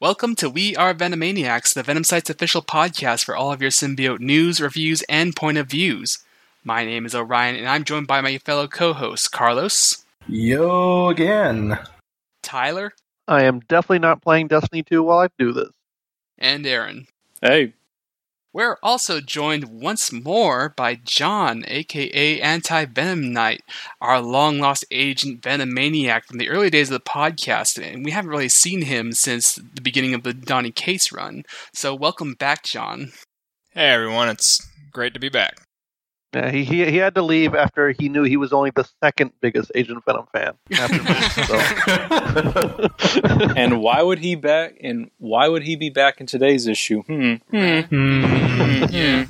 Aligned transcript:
Welcome 0.00 0.34
to 0.36 0.48
We 0.48 0.74
Are 0.76 0.94
Venomaniacs, 0.94 1.74
the 1.74 1.82
Venom 1.82 2.04
Site's 2.04 2.30
official 2.30 2.62
podcast 2.62 3.24
for 3.24 3.36
all 3.36 3.52
of 3.52 3.60
your 3.60 3.70
symbiote 3.70 4.20
news, 4.20 4.58
reviews, 4.58 5.02
and 5.10 5.36
point 5.36 5.58
of 5.58 5.66
views. 5.68 6.20
My 6.64 6.86
name 6.86 7.04
is 7.04 7.14
Orion, 7.14 7.54
and 7.56 7.68
I'm 7.68 7.84
joined 7.84 8.06
by 8.06 8.22
my 8.22 8.38
fellow 8.38 8.66
co-hosts, 8.66 9.28
Carlos, 9.28 10.04
Yo 10.26 11.08
again. 11.08 11.78
Tyler, 12.42 12.92
I 13.28 13.44
am 13.44 13.60
definitely 13.60 13.98
not 13.98 14.22
playing 14.22 14.48
Destiny 14.48 14.82
2 14.82 15.02
while 15.02 15.18
I 15.18 15.28
do 15.38 15.52
this. 15.52 15.70
and 16.38 16.66
Aaron. 16.66 17.06
Hey, 17.42 17.74
We're 18.52 18.78
also 18.82 19.20
joined 19.20 19.80
once 19.80 20.10
more 20.10 20.70
by 20.76 20.96
John, 20.96 21.64
aka 21.68 22.40
Anti 22.40 22.84
Venom 22.86 23.32
Knight, 23.32 23.62
our 24.00 24.20
long 24.20 24.58
lost 24.58 24.84
agent 24.90 25.40
Venom 25.40 25.72
Maniac 25.72 26.26
from 26.26 26.38
the 26.38 26.48
early 26.48 26.68
days 26.68 26.90
of 26.90 26.94
the 26.94 27.08
podcast, 27.08 27.80
and 27.80 28.04
we 28.04 28.10
haven't 28.10 28.30
really 28.32 28.48
seen 28.48 28.82
him 28.82 29.12
since 29.12 29.54
the 29.54 29.80
beginning 29.80 30.14
of 30.14 30.24
the 30.24 30.34
Donny 30.34 30.72
Cates 30.72 31.12
run. 31.12 31.44
So, 31.72 31.94
welcome 31.94 32.34
back, 32.34 32.64
John. 32.64 33.12
hey 33.72 33.90
everyone, 33.90 34.28
it's 34.28 34.66
great 34.90 35.14
to 35.14 35.20
be 35.20 35.28
back. 35.28 35.62
Yeah, 36.32 36.50
he, 36.50 36.64
he 36.64 36.88
he 36.88 36.96
had 36.98 37.16
to 37.16 37.22
leave 37.22 37.56
after 37.56 37.90
he 37.90 38.08
knew 38.08 38.22
he 38.22 38.36
was 38.36 38.52
only 38.52 38.70
the 38.70 38.88
second 39.02 39.32
biggest 39.40 39.72
Agent 39.74 40.04
Venom 40.04 40.26
fan. 40.32 40.52
After 40.72 41.02
me, 41.02 41.10
and 43.60 43.80
why 43.80 44.00
would 44.00 44.20
he 44.20 44.36
back? 44.36 44.76
And 44.80 45.10
why 45.18 45.48
would 45.48 45.64
he 45.64 45.74
be 45.74 45.90
back 45.90 46.20
in 46.20 46.26
today's 46.26 46.68
issue? 46.68 47.02
Hmm. 47.02 47.34
yeah. 48.90 49.26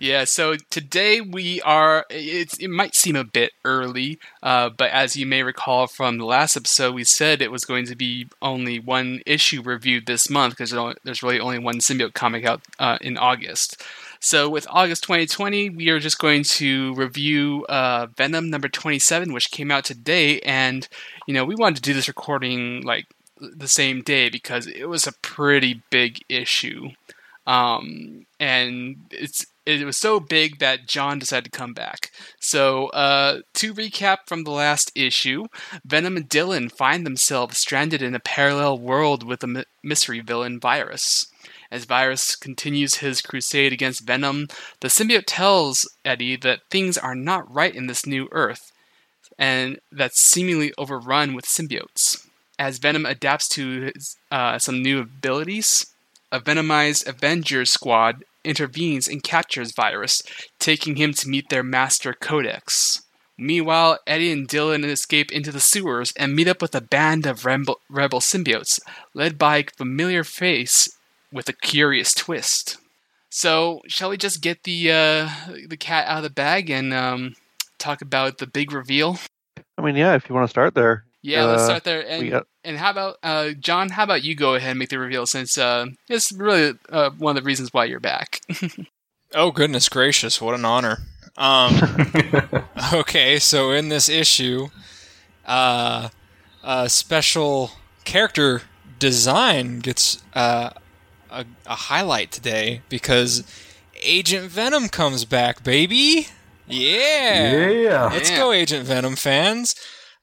Yeah, 0.00 0.24
so 0.24 0.56
today 0.68 1.20
we 1.22 1.62
are. 1.62 2.04
It's, 2.10 2.58
it 2.58 2.68
might 2.68 2.94
seem 2.94 3.16
a 3.16 3.24
bit 3.24 3.52
early, 3.64 4.18
uh, 4.42 4.68
but 4.68 4.90
as 4.90 5.16
you 5.16 5.24
may 5.24 5.42
recall 5.42 5.86
from 5.86 6.18
the 6.18 6.26
last 6.26 6.56
episode, 6.56 6.94
we 6.94 7.04
said 7.04 7.40
it 7.40 7.52
was 7.52 7.64
going 7.64 7.86
to 7.86 7.96
be 7.96 8.26
only 8.42 8.78
one 8.78 9.22
issue 9.24 9.62
reviewed 9.62 10.06
this 10.06 10.28
month 10.28 10.58
because 10.58 10.72
there's 11.04 11.22
really 11.22 11.40
only 11.40 11.58
one 11.58 11.76
symbiote 11.76 12.12
comic 12.12 12.44
out 12.44 12.60
uh, 12.78 12.98
in 13.00 13.16
August. 13.16 13.82
So 14.24 14.48
with 14.48 14.68
August 14.70 15.02
2020, 15.02 15.70
we 15.70 15.88
are 15.88 15.98
just 16.02 16.18
going 16.18 16.42
to 16.44 16.94
review 16.94 17.64
uh, 17.68 18.06
Venom 18.16 18.50
number 18.50 18.68
27, 18.68 19.32
which 19.32 19.50
came 19.50 19.70
out 19.70 19.84
today, 19.84 20.40
and 20.40 20.86
you 21.26 21.34
know 21.34 21.44
we 21.44 21.54
wanted 21.54 21.76
to 21.76 21.82
do 21.82 21.94
this 21.94 22.08
recording 22.08 22.82
like 22.82 23.06
the 23.40 23.68
same 23.68 24.02
day 24.02 24.28
because 24.28 24.66
it 24.66 24.88
was 24.88 25.06
a 25.06 25.12
pretty 25.12 25.82
big 25.90 26.20
issue 26.28 26.90
um, 27.46 28.26
and 28.38 28.96
it's 29.10 29.46
it 29.64 29.84
was 29.84 29.96
so 29.96 30.18
big 30.18 30.58
that 30.58 30.88
John 30.88 31.20
decided 31.20 31.52
to 31.52 31.56
come 31.56 31.72
back. 31.72 32.10
So, 32.40 32.88
uh, 32.88 33.42
to 33.54 33.74
recap 33.74 34.18
from 34.26 34.42
the 34.42 34.50
last 34.50 34.90
issue, 34.96 35.44
Venom 35.84 36.16
and 36.16 36.28
Dylan 36.28 36.70
find 36.70 37.06
themselves 37.06 37.58
stranded 37.58 38.02
in 38.02 38.14
a 38.14 38.20
parallel 38.20 38.78
world 38.78 39.24
with 39.24 39.44
a 39.44 39.64
mystery 39.82 40.18
villain, 40.18 40.58
Virus. 40.58 41.26
As 41.72 41.86
Virus 41.86 42.36
continues 42.36 42.96
his 42.96 43.22
crusade 43.22 43.72
against 43.72 44.06
Venom, 44.06 44.48
the 44.80 44.88
symbiote 44.88 45.24
tells 45.26 45.88
Eddie 46.04 46.36
that 46.36 46.60
things 46.68 46.98
are 46.98 47.14
not 47.14 47.50
right 47.50 47.74
in 47.74 47.86
this 47.86 48.04
new 48.04 48.28
Earth, 48.30 48.72
and 49.38 49.80
that's 49.90 50.22
seemingly 50.22 50.74
overrun 50.76 51.32
with 51.32 51.46
symbiotes. 51.46 52.26
As 52.58 52.76
Venom 52.76 53.06
adapts 53.06 53.48
to 53.48 53.90
his, 53.94 54.18
uh, 54.30 54.58
some 54.58 54.82
new 54.82 55.00
abilities, 55.00 55.86
a 56.30 56.40
venomized 56.40 57.06
Avengers 57.06 57.72
squad 57.72 58.22
intervenes 58.44 59.08
and 59.08 59.22
captures 59.22 59.72
Virus, 59.72 60.22
taking 60.58 60.96
him 60.96 61.14
to 61.14 61.28
meet 61.28 61.48
their 61.48 61.62
master 61.62 62.12
Codex. 62.12 63.00
Meanwhile, 63.38 63.98
Eddie 64.06 64.30
and 64.30 64.46
Dylan 64.46 64.84
escape 64.84 65.32
into 65.32 65.50
the 65.50 65.58
sewers 65.58 66.12
and 66.18 66.36
meet 66.36 66.48
up 66.48 66.60
with 66.60 66.74
a 66.74 66.82
band 66.82 67.24
of 67.24 67.46
rebel, 67.46 67.80
rebel 67.88 68.20
symbiotes, 68.20 68.78
led 69.14 69.38
by 69.38 69.56
a 69.56 69.64
familiar 69.78 70.22
face 70.22 70.98
with 71.32 71.48
a 71.48 71.52
curious 71.52 72.14
twist. 72.14 72.76
So, 73.30 73.80
shall 73.86 74.10
we 74.10 74.16
just 74.18 74.42
get 74.42 74.64
the 74.64 74.92
uh, 74.92 75.28
the 75.66 75.76
cat 75.78 76.06
out 76.06 76.18
of 76.18 76.22
the 76.24 76.30
bag 76.30 76.68
and 76.70 76.92
um, 76.92 77.34
talk 77.78 78.02
about 78.02 78.38
the 78.38 78.46
big 78.46 78.72
reveal? 78.72 79.18
I 79.78 79.82
mean, 79.82 79.96
yeah, 79.96 80.14
if 80.14 80.28
you 80.28 80.34
want 80.34 80.44
to 80.46 80.50
start 80.50 80.74
there. 80.74 81.04
Yeah, 81.22 81.44
let's 81.44 81.62
Uh, 81.62 81.66
start 81.66 81.84
there. 81.84 82.06
And 82.06 82.30
got 82.30 82.46
and 82.64 82.76
how 82.76 82.90
about 82.90 83.16
uh, 83.22 83.50
John? 83.58 83.88
How 83.90 84.04
about 84.04 84.22
you 84.22 84.34
go 84.34 84.54
ahead 84.54 84.70
and 84.70 84.78
make 84.78 84.90
the 84.90 84.98
reveal 84.98 85.24
since 85.26 85.56
uh, 85.56 85.86
it's 86.08 86.32
really 86.32 86.74
uh, 86.90 87.10
one 87.18 87.36
of 87.36 87.42
the 87.42 87.46
reasons 87.46 87.72
why 87.72 87.84
you're 87.86 88.00
back. 88.00 88.40
Oh 89.34 89.50
goodness 89.50 89.88
gracious, 89.88 90.42
what 90.42 90.54
an 90.54 90.66
honor. 90.66 90.98
Um, 91.38 91.80
okay, 92.92 93.38
so 93.38 93.70
in 93.70 93.88
this 93.88 94.10
issue, 94.10 94.68
uh, 95.46 96.10
a 96.62 96.90
special 96.90 97.70
character 98.04 98.60
design 98.98 99.78
gets 99.78 100.22
uh, 100.34 100.70
a, 101.32 101.44
a 101.66 101.74
highlight 101.74 102.30
today 102.30 102.82
because 102.88 103.44
Agent 104.00 104.50
Venom 104.50 104.88
comes 104.88 105.24
back, 105.24 105.64
baby. 105.64 106.28
Yeah. 106.66 107.68
yeah. 107.70 108.04
Let's 108.12 108.30
Yeah. 108.30 108.36
go, 108.36 108.52
Agent 108.52 108.86
Venom 108.86 109.16
fans. 109.16 109.74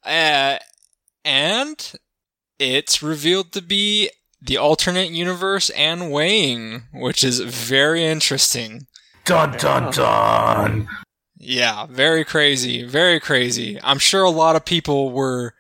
Uh, 0.06 0.58
and 1.26 1.94
it's 2.58 3.04
revealed 3.04 3.52
to 3.54 3.62
be 3.62 4.10
the 4.42 4.58
alternate 4.58 5.10
universe 5.12 5.70
Anne 5.72 6.10
Weying, 6.10 6.84
which 6.94 7.24
is 7.24 7.40
very 7.42 8.06
interesting. 8.06 8.88
Dun 9.26 9.58
dun 9.58 9.92
dun. 9.92 10.88
Yeah, 11.38 11.86
very 11.86 12.26
crazy, 12.26 12.84
very 12.84 13.20
crazy. 13.20 13.80
I'm 13.84 14.00
sure 14.00 14.24
a 14.24 14.30
lot 14.30 14.56
of 14.56 14.66
people 14.66 15.12
were 15.12 15.54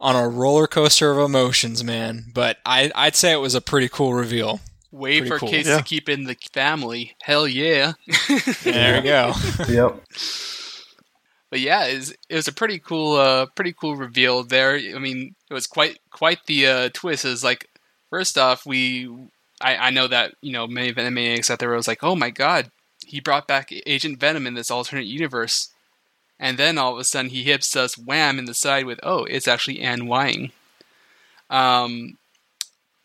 on 0.00 0.16
a 0.16 0.28
roller 0.28 0.66
coaster 0.66 1.10
of 1.10 1.18
emotions, 1.18 1.84
man. 1.84 2.26
But 2.32 2.58
I, 2.64 2.90
I'd 2.94 3.16
say 3.16 3.32
it 3.32 3.36
was 3.40 3.54
a 3.54 3.60
pretty 3.60 3.88
cool 3.88 4.14
reveal. 4.14 4.60
Way 4.92 5.18
Pretty 5.20 5.28
for 5.30 5.38
cool. 5.38 5.48
kids 5.50 5.68
Yeah. 5.68 5.76
to 5.76 5.82
keep 5.84 6.08
in 6.08 6.24
the 6.24 6.36
family. 6.52 7.14
Hell 7.22 7.46
yeah. 7.46 7.92
There 8.64 9.00
we 9.00 9.02
go. 9.08 9.32
Yep. 9.68 10.00
but 11.50 11.60
yeah, 11.60 11.84
it 11.86 11.96
was, 11.96 12.10
it 12.28 12.34
was 12.34 12.48
a 12.48 12.52
pretty 12.52 12.78
cool, 12.78 13.14
uh, 13.16 13.46
pretty 13.54 13.72
cool 13.72 13.94
reveal 13.96 14.42
there. 14.42 14.74
I 14.74 14.98
mean, 14.98 15.34
it 15.48 15.54
was 15.54 15.66
quite 15.66 15.98
quite 16.10 16.46
the 16.46 16.66
uh, 16.66 16.88
twist. 16.92 17.24
Is 17.24 17.44
like, 17.44 17.68
first 18.10 18.36
off, 18.38 18.66
we 18.66 19.08
I, 19.60 19.76
I 19.76 19.90
know 19.90 20.08
that 20.08 20.34
you 20.40 20.52
know 20.52 20.66
many 20.66 20.92
Venomaniacs 20.92 21.50
out 21.50 21.58
there 21.60 21.70
was 21.70 21.86
like, 21.88 22.02
oh 22.02 22.16
my 22.16 22.30
god, 22.30 22.70
he 23.06 23.20
brought 23.20 23.46
back 23.46 23.72
Agent 23.86 24.18
Venom 24.18 24.46
in 24.46 24.54
this 24.54 24.70
alternate 24.72 25.06
universe, 25.06 25.68
and 26.40 26.58
then 26.58 26.78
all 26.78 26.94
of 26.94 26.98
a 26.98 27.04
sudden 27.04 27.30
he 27.30 27.44
hits 27.44 27.76
us 27.76 27.98
wham 27.98 28.38
in 28.38 28.46
the 28.46 28.54
side 28.54 28.86
with, 28.86 28.98
oh, 29.02 29.24
it's 29.24 29.46
actually 29.46 29.80
Anne 29.80 30.06
Weying. 30.06 30.50
Um, 31.50 32.16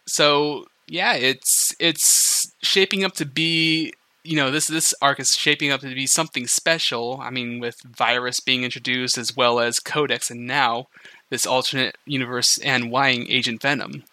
so 0.08 0.66
yeah, 0.88 1.14
it's 1.16 1.76
it's 1.80 2.54
shaping 2.62 3.04
up 3.04 3.14
to 3.16 3.26
be 3.26 3.94
you 4.24 4.36
know 4.36 4.50
this 4.50 4.68
this 4.68 4.94
arc 5.02 5.20
is 5.20 5.36
shaping 5.36 5.72
up 5.72 5.82
to 5.82 5.94
be 5.94 6.08
something 6.08 6.48
special. 6.48 7.20
I 7.22 7.30
mean, 7.30 7.60
with 7.60 7.82
Virus 7.82 8.40
being 8.40 8.64
introduced 8.64 9.18
as 9.18 9.36
well 9.36 9.60
as 9.60 9.80
Codex, 9.80 10.32
and 10.32 10.48
now 10.48 10.88
this 11.30 11.46
alternate 11.46 11.98
universe 12.06 12.58
Anne 12.60 12.90
Weying 12.90 13.28
Agent 13.30 13.62
Venom. 13.62 14.04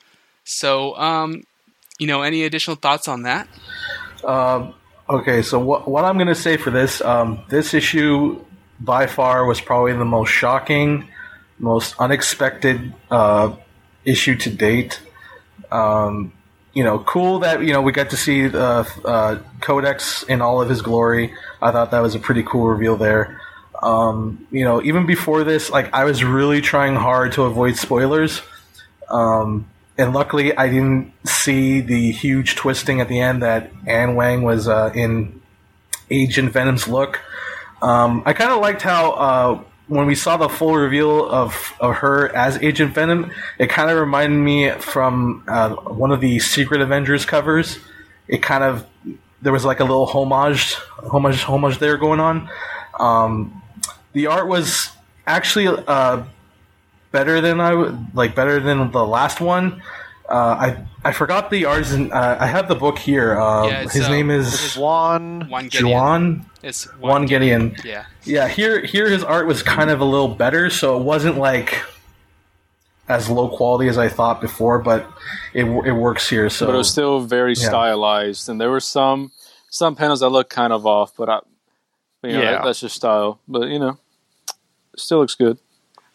So, 0.44 0.97
um, 0.97 1.44
you 1.99 2.06
know, 2.09 2.22
any 2.22 2.43
additional 2.43 2.77
thoughts 2.77 3.06
on 3.06 3.22
that? 3.22 3.47
Um, 4.25 4.75
okay, 5.09 5.43
so 5.43 5.59
what 5.59 5.87
what 5.87 6.05
I'm 6.05 6.19
gonna 6.19 6.34
say 6.34 6.56
for 6.56 6.71
this 6.71 7.00
um, 7.03 7.44
this 7.49 7.75
issue 7.75 8.43
by 8.84 9.06
far 9.06 9.47
was 9.47 9.60
probably 9.60 9.93
the 9.93 10.04
most 10.04 10.31
shocking, 10.31 11.09
most 11.59 11.94
unexpected 11.98 12.93
uh, 13.10 13.54
issue 14.04 14.37
to 14.37 14.50
date. 14.50 15.00
Um, 15.70 16.32
you 16.72 16.82
know, 16.82 16.98
cool 17.00 17.41
that 17.41 17.62
you 17.62 17.72
know 17.72 17.82
we 17.82 17.93
got 17.93 18.10
to 18.10 18.16
see 18.16 18.48
the 18.48 18.88
uh, 19.04 19.38
Codex 19.60 20.22
in 20.25 20.41
all 20.41 20.60
of 20.60 20.69
his 20.69 20.82
glory. 20.82 21.34
I 21.60 21.70
thought 21.70 21.91
that 21.91 22.00
was 22.00 22.15
a 22.15 22.19
pretty 22.19 22.43
cool 22.43 22.66
reveal 22.66 22.97
there. 22.97 23.41
Um, 23.82 24.47
you 24.50 24.65
know, 24.65 24.82
even 24.82 25.06
before 25.06 25.44
this, 25.44 25.70
like 25.70 25.93
I 25.93 26.04
was 26.04 26.25
really 26.25 26.60
trying 26.60 26.94
hard 26.97 27.32
to 27.32 27.43
avoid 27.43 27.76
spoilers. 27.76 28.43
Um, 29.10 29.69
and 29.99 30.14
luckily, 30.14 30.56
I 30.56 30.69
didn't 30.69 31.12
see 31.26 31.81
the 31.81 32.12
huge 32.12 32.56
twisting 32.56 33.00
at 33.00 33.08
the 33.08 33.20
end 33.20 33.43
that 33.43 33.70
Anne 33.87 34.14
Weying 34.14 34.43
was 34.43 34.67
uh, 34.67 34.90
in 34.94 35.43
Agent 36.11 36.52
Venom's 36.52 36.88
look. 36.88 37.20
Um, 37.82 38.23
I 38.25 38.32
kind 38.32 38.52
of 38.52 38.61
liked 38.61 38.81
how 38.81 39.12
uh, 39.12 39.64
when 39.88 40.06
we 40.06 40.14
saw 40.14 40.37
the 40.37 40.49
full 40.49 40.76
reveal 40.76 41.29
of, 41.29 41.75
of 41.81 41.96
her 41.96 42.34
as 42.34 42.56
Agent 42.62 42.94
Venom, 42.94 43.31
it 43.58 43.69
kind 43.69 43.90
of 43.90 43.99
reminded 43.99 44.37
me 44.37 44.70
from 44.70 45.44
uh, 45.49 45.75
one 45.75 46.12
of 46.12 46.20
the 46.20 46.38
Secret 46.38 46.81
Avengers 46.81 47.25
covers. 47.26 47.79
It 48.29 48.43
kind 48.43 48.64
of 48.64 48.87
there 49.43 49.52
was 49.52 49.64
like 49.64 49.81
a 49.81 49.84
little 49.84 50.06
homage, 50.06 50.76
homage, 51.11 51.43
homage 51.43 51.79
there 51.79 51.96
going 51.96 52.20
on. 52.20 52.49
Um, 52.99 53.62
the 54.12 54.28
art 54.28 54.46
was 54.46 54.90
actually 55.26 55.67
uh, 55.67 56.23
better 57.11 57.40
than 57.40 57.61
I 57.61 57.73
like 58.14 58.35
better 58.35 58.61
than 58.61 58.93
the 58.93 59.05
last 59.05 59.40
one. 59.40 59.82
Uh, 60.32 60.56
I 60.58 60.87
I 61.05 61.12
forgot 61.12 61.50
the 61.50 61.67
artist. 61.67 61.93
Uh, 61.93 62.37
I 62.40 62.46
have 62.46 62.67
the 62.67 62.75
book 62.75 62.99
here. 62.99 63.38
Uh, 63.38 63.67
Yeah, 63.67 63.82
his 63.82 64.06
uh, 64.06 64.11
name 64.11 64.31
it's 64.31 64.52
is 64.73 64.76
Juan. 64.79 65.46
Juan 65.50 65.69
Gedeon. 65.69 65.90
Juan. 65.90 66.46
It's 66.62 66.84
Juan 66.99 67.29
Gedeon. 67.29 67.84
Yeah. 67.84 68.06
Yeah, 68.25 68.49
here 68.49 68.82
here 68.82 69.11
his 69.11 69.23
art 69.23 69.46
was 69.46 69.62
kind 69.62 69.90
of 69.90 70.00
a 70.00 70.05
little 70.06 70.29
better, 70.29 70.70
so 70.70 70.99
it 70.99 71.02
wasn't 71.05 71.37
like 71.37 71.84
as 73.08 73.29
low 73.29 73.49
quality 73.49 73.88
as 73.88 73.99
I 73.99 74.08
thought 74.08 74.40
before, 74.40 74.79
but 74.79 75.06
it 75.52 75.64
it 75.64 75.93
works 75.93 76.29
here. 76.31 76.49
So, 76.49 76.64
but 76.67 76.75
it 76.75 76.78
was 76.78 76.90
still 76.90 77.20
very 77.20 77.52
Yeah. 77.52 77.69
stylized, 77.69 78.49
and 78.49 78.58
there 78.61 78.70
were 78.70 78.81
some 78.81 79.32
some 79.69 79.96
panels 79.96 80.20
that 80.20 80.31
looked 80.31 80.50
kind 80.50 80.73
of 80.73 80.87
off, 80.87 81.12
but 81.17 81.28
I, 81.28 81.38
you 82.23 82.32
know, 82.32 82.40
Yeah. 82.43 82.50
that- 82.52 82.64
that's 82.64 82.81
just 82.81 82.96
style. 82.96 83.38
But 83.49 83.69
you 83.69 83.78
know, 83.78 83.99
still 84.96 85.19
looks 85.19 85.35
good. 85.35 85.58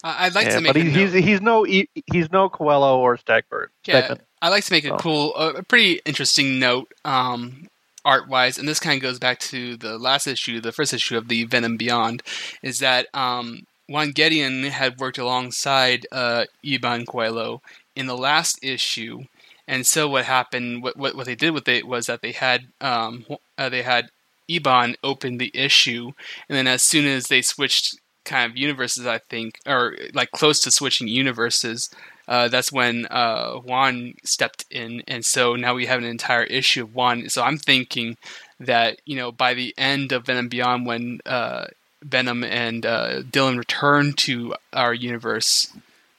I- 0.04 0.26
I'd 0.26 0.34
like 0.34 0.46
Yeah, 0.46 0.56
to 0.56 0.60
make 0.60 0.72
but 0.74 0.80
a 0.80 0.84
note- 0.84 0.94
he's 0.94 1.12
he's 1.24 1.40
no 1.40 1.64
he- 1.64 1.88
he's 2.12 2.30
no 2.30 2.48
Coelho 2.48 2.98
or 2.98 3.16
Stackbird. 3.16 3.68
Yeah, 3.86 4.08
Stegman. 4.08 4.20
I 4.40 4.48
like 4.50 4.64
to 4.64 4.72
make 4.72 4.84
a 4.84 4.94
Oh. 4.94 4.98
cool, 4.98 5.34
uh, 5.36 5.54
a 5.56 5.62
pretty 5.64 6.00
interesting 6.04 6.58
note, 6.60 6.92
um, 7.04 7.68
art 8.04 8.28
wise, 8.28 8.56
and 8.58 8.68
this 8.68 8.78
kind 8.78 8.96
of 8.96 9.02
goes 9.02 9.18
back 9.18 9.40
to 9.40 9.76
the 9.76 9.98
last 9.98 10.26
issue, 10.28 10.60
the 10.60 10.70
first 10.72 10.94
issue 10.94 11.16
of 11.16 11.26
the 11.28 11.44
Venom 11.44 11.76
Beyond, 11.76 12.22
is 12.62 12.78
that 12.78 13.08
um, 13.14 13.66
Juan 13.88 14.12
Gedeon 14.12 14.68
had 14.70 14.98
worked 15.00 15.18
alongside 15.18 16.06
uh, 16.12 16.44
Iban 16.64 17.06
Coelho 17.06 17.60
in 17.96 18.06
the 18.06 18.16
last 18.16 18.60
issue, 18.62 19.24
and 19.66 19.84
so 19.84 20.08
what 20.08 20.24
happened, 20.26 20.82
what 20.84 20.96
what, 20.96 21.16
what 21.16 21.26
they 21.26 21.34
did 21.34 21.50
with 21.50 21.66
it 21.68 21.86
was 21.88 22.06
that 22.06 22.22
they 22.22 22.32
had 22.32 22.68
um, 22.80 23.26
uh, 23.58 23.68
they 23.68 23.82
had 23.82 24.10
Iban 24.48 24.94
open 25.02 25.38
the 25.38 25.50
issue, 25.52 26.12
and 26.48 26.56
then 26.56 26.68
as 26.68 26.82
soon 26.82 27.04
as 27.06 27.26
they 27.26 27.42
switched 27.42 27.96
kind 28.28 28.50
of 28.50 28.56
universes, 28.56 29.06
I 29.06 29.18
think, 29.18 29.60
or 29.66 29.96
like 30.14 30.30
close 30.30 30.60
to 30.60 30.70
switching 30.70 31.08
universes, 31.08 31.90
uh, 32.28 32.48
that's 32.48 32.70
when 32.70 33.06
uh, 33.06 33.54
Juan 33.54 34.14
stepped 34.22 34.66
in, 34.70 35.02
and 35.08 35.24
so 35.24 35.56
now 35.56 35.74
we 35.74 35.86
have 35.86 35.98
an 35.98 36.04
entire 36.04 36.44
issue 36.44 36.84
of 36.84 36.94
Juan. 36.94 37.28
So 37.30 37.42
I'm 37.42 37.58
thinking 37.58 38.16
that 38.60 39.00
you 39.06 39.16
know 39.16 39.32
by 39.32 39.54
the 39.54 39.74
end 39.78 40.12
of 40.12 40.26
Venom 40.26 40.48
Beyond, 40.48 40.86
when 40.86 41.20
uh, 41.24 41.66
Venom 42.02 42.44
and 42.44 42.84
uh, 42.84 43.22
Dylan 43.22 43.56
return 43.56 44.12
to 44.18 44.54
our 44.72 44.92
universe, 44.92 45.72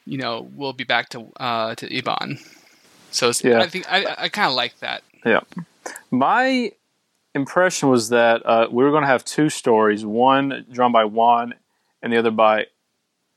you 0.05 0.17
know 0.17 0.49
we'll 0.55 0.73
be 0.73 0.83
back 0.83 1.09
to 1.09 1.27
uh, 1.39 1.75
to 1.75 1.87
Iban. 1.87 2.39
So 3.11 3.31
Yeah. 3.43 3.59
I 3.59 3.67
think 3.67 3.91
I, 3.91 4.15
I 4.17 4.29
kind 4.29 4.49
of 4.49 4.55
like 4.55 4.79
that. 4.79 5.03
Yeah. 5.25 5.41
My 6.11 6.71
impression 7.35 7.89
was 7.89 8.09
that 8.09 8.45
uh, 8.45 8.67
we 8.71 8.83
were 8.83 8.91
going 8.91 9.03
to 9.03 9.07
have 9.07 9.25
two 9.25 9.49
stories, 9.49 10.05
one 10.05 10.65
drawn 10.71 10.91
by 10.91 11.05
Juan 11.05 11.53
and 12.01 12.11
the 12.11 12.17
other 12.17 12.31
by 12.31 12.67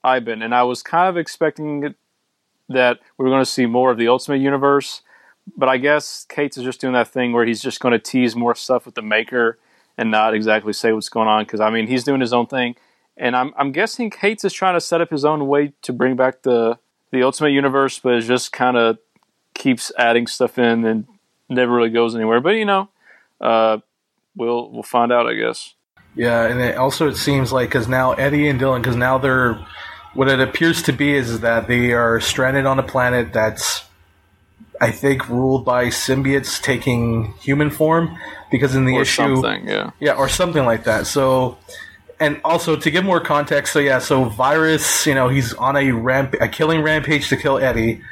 Iban. 0.05 0.45
And 0.45 0.55
I 0.55 0.63
was 0.63 0.83
kind 0.83 1.09
of 1.09 1.17
expecting 1.17 1.95
that 2.69 2.99
we 3.19 3.25
were 3.25 3.31
going 3.31 3.43
to 3.43 3.51
see 3.51 3.67
more 3.67 3.91
of 3.91 3.99
the 3.99 4.09
Ultimate 4.09 4.41
Universe. 4.41 5.03
But 5.57 5.69
I 5.69 5.77
guess 5.77 6.25
Cates 6.29 6.57
is 6.57 6.65
just 6.65 6.81
doing 6.81 6.93
that 6.93 7.09
thing 7.09 7.33
where 7.33 7.45
he's 7.45 7.61
just 7.61 7.81
going 7.81 7.93
to 7.93 7.99
tease 7.99 8.37
more 8.37 8.55
stuff 8.55 8.87
with 8.87 8.95
the 8.95 9.03
Maker 9.03 9.59
and 9.99 10.11
not 10.11 10.35
exactly 10.35 10.73
say 10.73 10.93
what's 10.93 11.09
going 11.09 11.29
on. 11.29 11.45
Because, 11.45 11.61
I 11.61 11.71
mean, 11.71 11.89
he's 11.89 12.05
doing 12.05 12.21
his 12.21 12.33
own 12.33 12.47
thing. 12.47 12.77
And 13.17 13.37
I'm, 13.37 13.53
I'm 13.57 13.73
guessing 13.73 14.09
Cates 14.11 14.45
is 14.45 14.53
trying 14.53 14.75
to 14.75 14.81
set 14.81 15.01
up 15.01 15.11
his 15.11 15.25
own 15.25 15.47
way 15.49 15.73
to 15.83 15.93
bring 15.93 16.17
back 16.17 16.43
the, 16.43 16.79
the 17.11 17.23
Ultimate 17.23 17.51
Universe, 17.51 17.99
but 17.99 18.15
it 18.15 18.23
just 18.23 18.53
kind 18.53 18.77
of 18.77 18.99
keeps 19.55 19.93
adding 19.99 20.27
stuff 20.27 20.59
in 20.59 20.85
and 20.85 21.07
never 21.49 21.73
really 21.73 21.91
goes 21.91 22.15
anywhere. 22.15 22.41
But 22.41 22.57
you 22.57 22.65
know, 22.65 22.89
uh, 23.41 23.79
we'll 24.37 24.71
we'll 24.71 24.83
find 24.83 25.13
out, 25.13 25.27
I 25.27 25.35
guess. 25.35 25.75
Yeah, 26.15 26.47
and 26.47 26.61
it 26.61 26.77
also 26.77 27.09
it 27.09 27.17
seems 27.17 27.53
like 27.53 27.71
because 27.71 27.89
now 27.89 28.13
Eddie 28.13 28.49
and 28.49 28.61
Dylan, 28.61 28.83
because 28.83 28.97
now 28.97 29.19
they're 29.19 29.59
what 30.15 30.29
it 30.29 30.41
appears 30.41 30.83
to 30.83 30.93
be 30.93 31.15
is 31.15 31.41
that 31.41 31.69
they 31.69 31.93
are 31.93 32.21
stranded 32.21 32.67
on 32.67 32.79
a 32.79 32.83
planet 32.83 33.33
that's, 33.33 33.85
I 34.81 34.91
think, 34.91 35.29
ruled 35.29 35.65
by 35.65 35.87
symbiotes 35.87 36.61
taking 36.61 37.33
human 37.35 37.71
form. 37.71 38.19
Because 38.51 38.75
in 38.75 38.85
the 38.85 38.97
or 38.97 39.03
issue, 39.03 39.37
something. 39.37 39.67
Yeah, 39.67 39.91
yeah, 39.99 40.13
or 40.13 40.29
something 40.29 40.67
like 40.67 40.85
that. 40.85 41.07
So, 41.07 41.57
and 42.21 42.39
also 42.45 42.77
to 42.77 42.91
give 42.91 43.05
more 43.05 43.21
context, 43.21 43.73
so 43.73 43.79
yeah, 43.79 43.99
so 43.99 44.25
Virus, 44.25 45.07
you 45.07 45.15
know, 45.15 45.29
he's 45.29 45.55
on 45.55 45.77
a 45.77 45.93
ramp, 45.93 46.35
a 46.39 46.49
killing 46.49 46.83
rampage 46.83 47.31
to 47.31 47.39
kill 47.39 47.57
Eddie, 47.57 48.03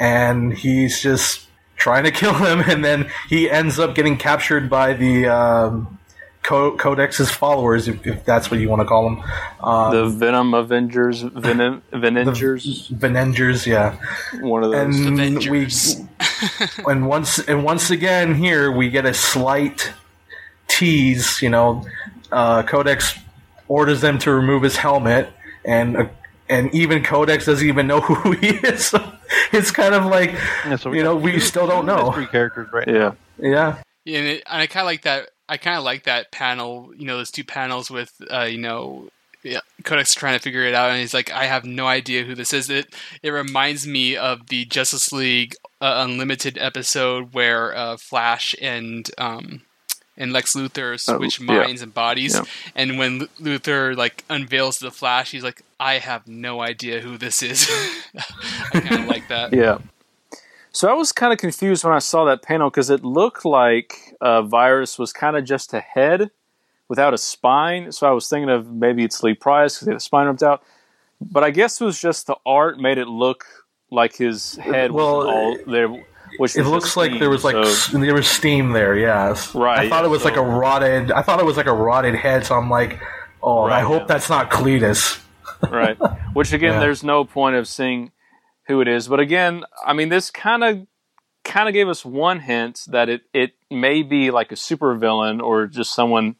and 0.00 0.52
he's 0.52 1.00
just 1.00 1.46
trying 1.76 2.02
to 2.02 2.10
kill 2.10 2.34
him, 2.34 2.60
and 2.60 2.84
then 2.84 3.08
he 3.28 3.48
ends 3.48 3.78
up 3.78 3.94
getting 3.94 4.16
captured 4.16 4.68
by 4.68 4.94
the 4.94 5.28
um, 5.28 6.00
Co- 6.44 6.76
Codex's 6.76 7.30
followers, 7.30 7.88
if, 7.88 8.06
if 8.06 8.24
that's 8.24 8.50
what 8.50 8.60
you 8.60 8.68
want 8.68 8.80
to 8.80 8.86
call 8.86 9.04
them. 9.08 9.24
Um, 9.60 9.94
the 9.94 10.08
Venom 10.08 10.52
Avengers, 10.54 11.22
Venom 11.22 11.82
Venengers, 11.92 12.90
Venengers, 12.90 13.66
yeah. 13.66 13.96
one 14.40 14.62
of 14.62 14.70
those. 14.70 15.00
and 15.00 15.18
Avengers. 15.18 15.96
we 15.98 16.06
and 16.86 17.08
once 17.08 17.38
and 17.38 17.64
once 17.64 17.90
again 17.90 18.34
here 18.34 18.70
we 18.70 18.90
get 18.90 19.06
a 19.06 19.14
slight 19.14 19.92
tease 20.68 21.40
you 21.40 21.48
know 21.48 21.84
uh, 22.32 22.62
codex 22.62 23.18
orders 23.68 24.00
them 24.00 24.18
to 24.18 24.30
remove 24.32 24.62
his 24.62 24.76
helmet 24.76 25.30
and 25.64 25.96
uh, 25.96 26.06
and 26.48 26.74
even 26.74 27.02
codex 27.02 27.46
doesn't 27.46 27.66
even 27.66 27.86
know 27.86 28.00
who 28.02 28.32
he 28.32 28.48
is 28.48 28.86
so 28.86 29.12
it's 29.52 29.70
kind 29.70 29.94
of 29.94 30.04
like 30.06 30.32
Yeah, 30.66 30.76
so 30.76 30.92
you 30.92 31.02
know 31.02 31.16
we 31.16 31.40
still 31.40 31.66
don't 31.66 31.86
know 31.86 32.12
Three 32.12 32.26
characters 32.26 32.68
right 32.72 32.86
yeah, 32.88 33.12
yeah 33.38 33.78
Yeah, 34.04 34.18
and, 34.18 34.28
it, 34.28 34.42
and 34.50 34.60
I 34.60 34.66
kind 34.66 34.82
of 34.82 34.86
like 34.86 35.02
that. 35.02 35.30
I 35.48 35.56
kind 35.56 35.76
of 35.76 35.84
like 35.84 36.04
that 36.04 36.30
panel. 36.32 36.92
You 36.96 37.06
know, 37.06 37.16
those 37.18 37.30
two 37.30 37.44
panels 37.44 37.90
with 37.90 38.12
uh, 38.30 38.42
you 38.44 38.58
know, 38.58 39.08
yeah, 39.42 39.60
Codex 39.84 40.14
trying 40.14 40.36
to 40.38 40.42
figure 40.42 40.62
it 40.64 40.74
out, 40.74 40.90
and 40.90 41.00
he's 41.00 41.14
like, 41.14 41.30
"I 41.30 41.44
have 41.46 41.64
no 41.64 41.86
idea 41.86 42.24
who 42.24 42.34
this 42.34 42.52
is." 42.52 42.70
It 42.70 42.94
it 43.22 43.30
reminds 43.30 43.86
me 43.86 44.16
of 44.16 44.46
the 44.48 44.64
Justice 44.64 45.12
League 45.12 45.54
uh, 45.80 46.04
Unlimited 46.06 46.56
episode 46.58 47.34
where 47.34 47.76
uh, 47.76 47.96
Flash 47.98 48.54
and 48.62 49.10
um, 49.18 49.60
and 50.16 50.32
Lex 50.32 50.54
Luthor 50.54 50.98
switch 50.98 51.38
yeah. 51.40 51.46
minds 51.46 51.82
and 51.82 51.92
bodies, 51.92 52.34
Yeah. 52.34 52.44
and 52.74 52.98
when 52.98 53.18
Lu- 53.18 53.58
Luthor 53.58 53.94
like 53.96 54.24
unveils 54.30 54.78
the 54.78 54.90
Flash, 54.90 55.32
he's 55.32 55.44
like, 55.44 55.60
"I 55.78 55.98
have 55.98 56.26
no 56.26 56.62
idea 56.62 57.00
who 57.00 57.18
this 57.18 57.42
is." 57.42 57.68
I 58.72 58.80
kind 58.80 59.02
of 59.02 59.08
like 59.08 59.28
that. 59.28 59.52
yeah. 59.52 59.78
So 60.72 60.88
I 60.90 60.94
was 60.94 61.12
kind 61.12 61.32
of 61.32 61.38
confused 61.38 61.84
when 61.84 61.92
I 61.92 62.00
saw 62.00 62.24
that 62.24 62.42
panel 62.42 62.68
because 62.68 62.90
it 62.90 63.04
looked 63.04 63.44
like 63.44 64.13
uh, 64.24 64.42
Virus 64.42 64.98
was 64.98 65.12
kind 65.12 65.36
of 65.36 65.44
just 65.44 65.72
a 65.74 65.80
head 65.80 66.30
without 66.88 67.14
a 67.14 67.18
spine. 67.18 67.92
So 67.92 68.08
I 68.08 68.10
was 68.12 68.28
thinking 68.28 68.48
of 68.50 68.72
maybe 68.72 69.04
it's 69.04 69.22
Lee 69.22 69.34
Price 69.34 69.74
because 69.74 69.86
he 69.86 69.90
had 69.90 69.96
a 69.98 70.00
spine 70.00 70.26
ripped 70.26 70.42
out. 70.42 70.62
But 71.20 71.44
I 71.44 71.50
guess 71.50 71.80
it 71.80 71.84
was 71.84 72.00
just 72.00 72.26
the 72.26 72.36
art 72.44 72.78
made 72.78 72.98
it 72.98 73.06
look 73.08 73.44
like 73.90 74.16
his 74.16 74.56
head 74.56 74.90
Well, 74.90 75.18
was 75.18 75.26
all 75.26 75.72
there. 75.72 75.88
Which 76.38 76.56
it 76.56 76.64
looks 76.64 76.96
like 76.96 77.20
there 77.20 77.30
was 77.30 77.44
like 77.44 77.64
so- 77.64 77.98
there 77.98 78.14
was 78.14 78.26
steam 78.26 78.72
there 78.72 78.96
yes 78.98 79.54
Right, 79.54 79.78
i 79.86 79.88
thought 79.88 80.04
it 80.04 80.08
was 80.08 80.24
like 80.24 80.34
a 80.36 80.42
rotted 80.42 81.12
i 81.12 81.22
thought 81.22 81.38
it 81.38 81.44
was 81.44 81.56
like 81.56 81.66
a 81.66 81.72
rotted 81.72 82.16
head 82.16 82.44
so 82.44 82.56
i'm 82.56 82.68
like 82.68 83.00
oh 83.40 83.64
i 83.66 83.82
hope 83.82 84.00
yeah. 84.00 84.06
that's 84.06 84.28
not 84.28 84.50
cletus 84.50 85.20
right? 85.70 85.96
Which 86.34 86.52
again, 86.52 86.72
Yeah. 86.74 86.80
there's 86.80 87.04
no 87.04 87.24
point 87.24 87.54
of 87.56 87.68
seeing 87.68 88.10
who 88.66 88.80
it 88.80 88.88
is. 88.88 89.06
But 89.08 89.20
again, 89.20 89.64
I 89.86 89.92
mean, 89.92 90.08
this 90.08 90.30
kind 90.30 90.64
of 90.64 90.86
kind 91.44 91.68
of 91.68 91.74
gave 91.74 91.88
us 91.88 92.04
one 92.04 92.40
hint 92.40 92.84
that 92.88 93.08
it 93.08 93.22
it 93.32 93.52
may 93.70 94.02
be 94.02 94.30
like 94.30 94.50
a 94.52 94.56
super 94.56 94.94
villain 94.94 95.40
or 95.40 95.66
just 95.66 95.94
someone 95.94 96.36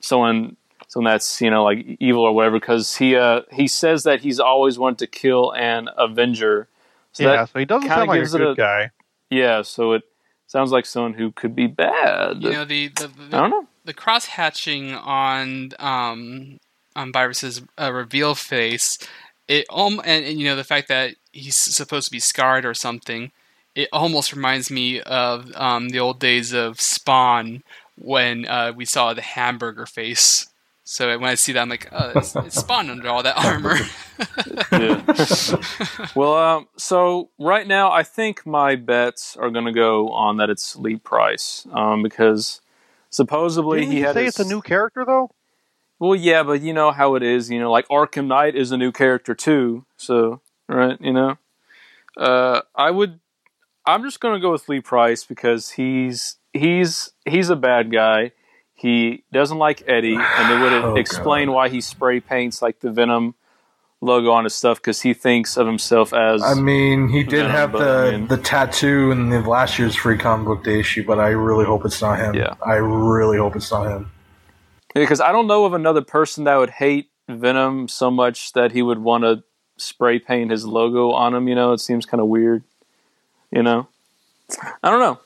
someone 0.00 0.56
someone 0.88 1.12
that's 1.12 1.40
you 1.40 1.50
know 1.50 1.64
like 1.64 1.84
evil 2.00 2.22
or 2.22 2.32
whatever 2.32 2.58
because 2.58 2.96
he 2.96 3.16
uh 3.16 3.42
he 3.52 3.66
says 3.68 4.04
that 4.04 4.20
he's 4.20 4.40
always 4.40 4.78
wanted 4.78 4.98
to 4.98 5.06
kill 5.06 5.52
an 5.52 5.88
avenger. 5.96 6.68
So 7.12 7.24
yeah, 7.24 7.44
so 7.46 7.58
he 7.58 7.64
doesn't 7.64 7.82
kinda 7.82 7.94
sound 7.96 8.08
like 8.08 8.18
a 8.18 8.20
gives 8.22 8.34
it 8.34 8.38
good 8.38 8.52
a- 8.52 8.54
guy. 8.54 8.90
yeah 9.30 9.62
so 9.62 9.92
it 9.92 10.02
sounds 10.46 10.72
like 10.72 10.86
someone 10.86 11.14
who 11.14 11.30
could 11.32 11.54
be 11.54 11.66
bad. 11.66 12.42
You 12.42 12.52
know 12.52 12.64
the 12.64 12.88
the, 12.88 13.08
the, 13.08 13.36
i 13.36 13.40
don't 13.40 13.50
know. 13.50 13.66
the 13.84 13.94
cross 13.94 14.26
hatching 14.26 14.94
on 14.94 15.70
um 15.78 16.58
on 16.96 17.12
Virus's 17.12 17.62
uh, 17.80 17.92
reveal 17.92 18.34
face, 18.34 18.98
it 19.46 19.66
um 19.70 20.00
and, 20.04 20.24
and 20.24 20.40
you 20.40 20.46
know 20.46 20.56
the 20.56 20.64
fact 20.64 20.88
that 20.88 21.14
he's 21.32 21.56
supposed 21.56 22.06
to 22.06 22.10
be 22.10 22.18
scarred 22.20 22.64
or 22.64 22.74
something, 22.74 23.30
it 23.74 23.88
almost 23.92 24.32
reminds 24.32 24.70
me 24.70 25.00
of 25.00 25.52
um 25.54 25.88
the 25.90 26.00
old 26.00 26.18
days 26.20 26.52
of 26.52 26.80
Spawn 26.80 27.62
when 27.96 28.46
uh, 28.46 28.72
we 28.74 28.84
saw 28.84 29.12
the 29.14 29.22
hamburger 29.22 29.86
face. 29.86 30.46
So 30.84 31.18
when 31.18 31.28
I 31.28 31.34
see 31.34 31.52
that, 31.52 31.60
I'm 31.60 31.68
like, 31.68 31.88
oh, 31.92 32.12
it's, 32.14 32.34
it's 32.36 32.56
Spawn 32.60 32.88
under 32.88 33.08
all 33.08 33.22
that 33.22 33.36
armor. 33.36 33.76
Yeah. 34.72 36.08
well, 36.14 36.34
um, 36.34 36.68
so 36.76 37.28
right 37.38 37.66
now, 37.66 37.90
I 37.92 38.02
think 38.04 38.46
my 38.46 38.74
bets 38.76 39.36
are 39.36 39.50
going 39.50 39.66
to 39.66 39.72
go 39.72 40.08
on 40.10 40.38
that 40.38 40.48
it's 40.48 40.76
Lee 40.76 40.96
Price 40.96 41.66
um, 41.72 42.02
because 42.02 42.60
supposedly 43.10 43.80
Didn't 43.80 43.92
he 43.92 43.98
you 43.98 44.04
had 44.06 44.14
say 44.14 44.24
his- 44.24 44.38
it's 44.38 44.46
a 44.48 44.54
new 44.54 44.62
character 44.62 45.04
though? 45.04 45.30
Well, 45.98 46.14
yeah, 46.14 46.42
but 46.44 46.60
you 46.62 46.72
know 46.72 46.92
how 46.92 47.16
it 47.16 47.22
is. 47.24 47.50
You 47.50 47.58
know, 47.58 47.70
like 47.72 47.88
Arkham 47.88 48.26
Knight 48.28 48.54
is 48.54 48.70
a 48.70 48.76
new 48.76 48.92
character 48.92 49.34
too. 49.34 49.84
So, 49.96 50.40
right, 50.68 50.96
you 51.00 51.12
know, 51.12 51.36
uh, 52.16 52.60
I 52.74 52.92
would. 52.92 53.18
I'm 53.88 54.02
just 54.02 54.20
going 54.20 54.34
to 54.34 54.40
go 54.40 54.52
with 54.52 54.68
Lee 54.68 54.80
Price 54.80 55.24
because 55.24 55.70
he's 55.70 56.36
he's 56.52 57.10
he's 57.24 57.48
a 57.50 57.56
bad 57.56 57.90
guy. 57.90 58.32
He 58.74 59.24
doesn't 59.32 59.58
like 59.58 59.82
Eddie, 59.88 60.14
and 60.16 60.50
they 60.50 60.62
would 60.62 60.72
Oh, 60.84 60.94
explain 60.96 61.48
God. 61.48 61.54
why 61.54 61.68
he 61.68 61.80
spray 61.80 62.20
paints 62.20 62.62
like 62.62 62.80
the 62.80 62.90
Venom 62.92 63.34
logo 64.00 64.30
on 64.30 64.44
his 64.44 64.54
stuff 64.54 64.78
because 64.78 65.00
he 65.00 65.12
thinks 65.14 65.56
of 65.56 65.66
himself 65.66 66.12
as. 66.14 66.42
I 66.42 66.54
mean, 66.54 67.08
he 67.08 67.24
did 67.24 67.46
Venom, 67.46 67.50
have 67.50 67.72
the 67.72 67.78
I 67.78 68.10
mean- 68.12 68.28
the 68.28 68.36
tattoo 68.36 69.10
in 69.10 69.30
the 69.30 69.40
last 69.40 69.78
year's 69.78 69.96
free 69.96 70.16
comic 70.18 70.46
book 70.46 70.62
day 70.64 70.78
issue, 70.80 71.04
but 71.04 71.18
I 71.18 71.28
really 71.30 71.64
hope 71.64 71.84
it's 71.84 72.00
not 72.00 72.18
him. 72.20 72.34
Yeah. 72.34 72.54
I 72.64 72.74
really 72.74 73.38
hope 73.38 73.56
it's 73.56 73.70
not 73.72 73.86
him. 73.88 74.10
because 74.94 75.20
I 75.20 75.32
don't 75.32 75.46
know 75.48 75.64
of 75.64 75.72
another 75.74 76.02
person 76.02 76.44
that 76.44 76.56
would 76.56 76.70
hate 76.70 77.10
Venom 77.28 77.88
so 77.88 78.10
much 78.10 78.52
that 78.52 78.70
he 78.72 78.82
would 78.82 78.98
want 78.98 79.24
to 79.24 79.42
spray 79.76 80.18
paint 80.20 80.50
his 80.52 80.64
logo 80.66 81.10
on 81.10 81.34
him. 81.34 81.48
You 81.48 81.54
know, 81.56 81.72
it 81.72 81.78
seems 81.78 82.06
kind 82.06 82.20
of 82.20 82.28
weird. 82.28 82.62
You 83.50 83.62
know, 83.62 83.88
I 84.82 84.90
don't 84.90 85.00
know. 85.00 85.20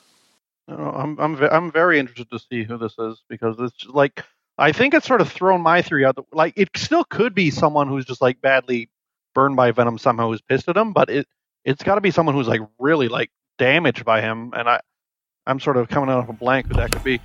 I'm 0.68 1.18
I'm 1.18 1.36
I'm 1.44 1.72
very 1.72 1.98
interested 1.98 2.30
to 2.30 2.38
see 2.38 2.64
who 2.64 2.78
this 2.78 2.94
is 2.98 3.22
because 3.28 3.56
it's 3.58 3.84
like 3.86 4.24
I 4.58 4.72
think 4.72 4.94
it's 4.94 5.06
sort 5.06 5.20
of 5.20 5.30
thrown 5.30 5.60
my 5.60 5.82
theory 5.82 6.04
out. 6.04 6.24
Like 6.32 6.54
it 6.56 6.70
still 6.76 7.04
could 7.04 7.34
be 7.34 7.50
someone 7.50 7.88
who's 7.88 8.04
just 8.04 8.20
like 8.20 8.40
badly 8.40 8.88
burned 9.34 9.56
by 9.56 9.70
venom 9.72 9.98
somehow 9.98 10.28
who's 10.28 10.40
pissed 10.40 10.68
at 10.68 10.76
him, 10.76 10.92
but 10.92 11.10
it 11.10 11.26
it's 11.64 11.82
got 11.82 11.96
to 11.96 12.00
be 12.00 12.10
someone 12.10 12.34
who's 12.34 12.48
like 12.48 12.60
really 12.78 13.08
like 13.08 13.30
damaged 13.58 14.04
by 14.04 14.20
him, 14.20 14.52
and 14.54 14.68
I 14.68 14.80
I'm 15.46 15.58
sort 15.58 15.76
of 15.76 15.88
coming 15.88 16.10
out 16.10 16.22
of 16.22 16.28
a 16.28 16.34
blank 16.34 16.68
who 16.68 16.74
that 16.74 16.92
could 16.92 17.04
be. 17.04 17.20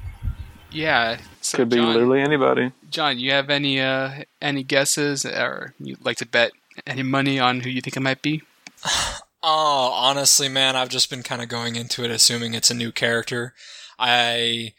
Yeah, 0.69 1.19
so 1.39 1.59
Could 1.59 1.69
be 1.69 1.77
John, 1.77 1.93
literally 1.93 2.19
anybody. 2.19 2.71
John, 2.89 3.17
you 3.19 3.31
have 3.31 3.49
any 3.49 3.79
uh, 3.79 4.23
any 4.41 4.63
guesses, 4.63 5.25
or 5.25 5.73
you'd 5.79 6.03
like 6.03 6.17
to 6.17 6.25
bet 6.25 6.51
any 6.85 7.03
money 7.03 7.39
on 7.39 7.61
who 7.61 7.69
you 7.69 7.81
think 7.81 7.95
it 7.95 8.01
might 8.01 8.21
be? 8.21 8.41
Oh, 9.43 9.91
honestly, 9.93 10.49
man, 10.49 10.75
I've 10.75 10.89
just 10.89 11.09
been 11.09 11.23
kind 11.23 11.41
of 11.41 11.49
going 11.49 11.75
into 11.75 12.03
it 12.03 12.11
assuming 12.11 12.53
it's 12.53 12.71
a 12.71 12.75
new 12.75 12.91
character. 12.91 13.53
I 13.99 14.73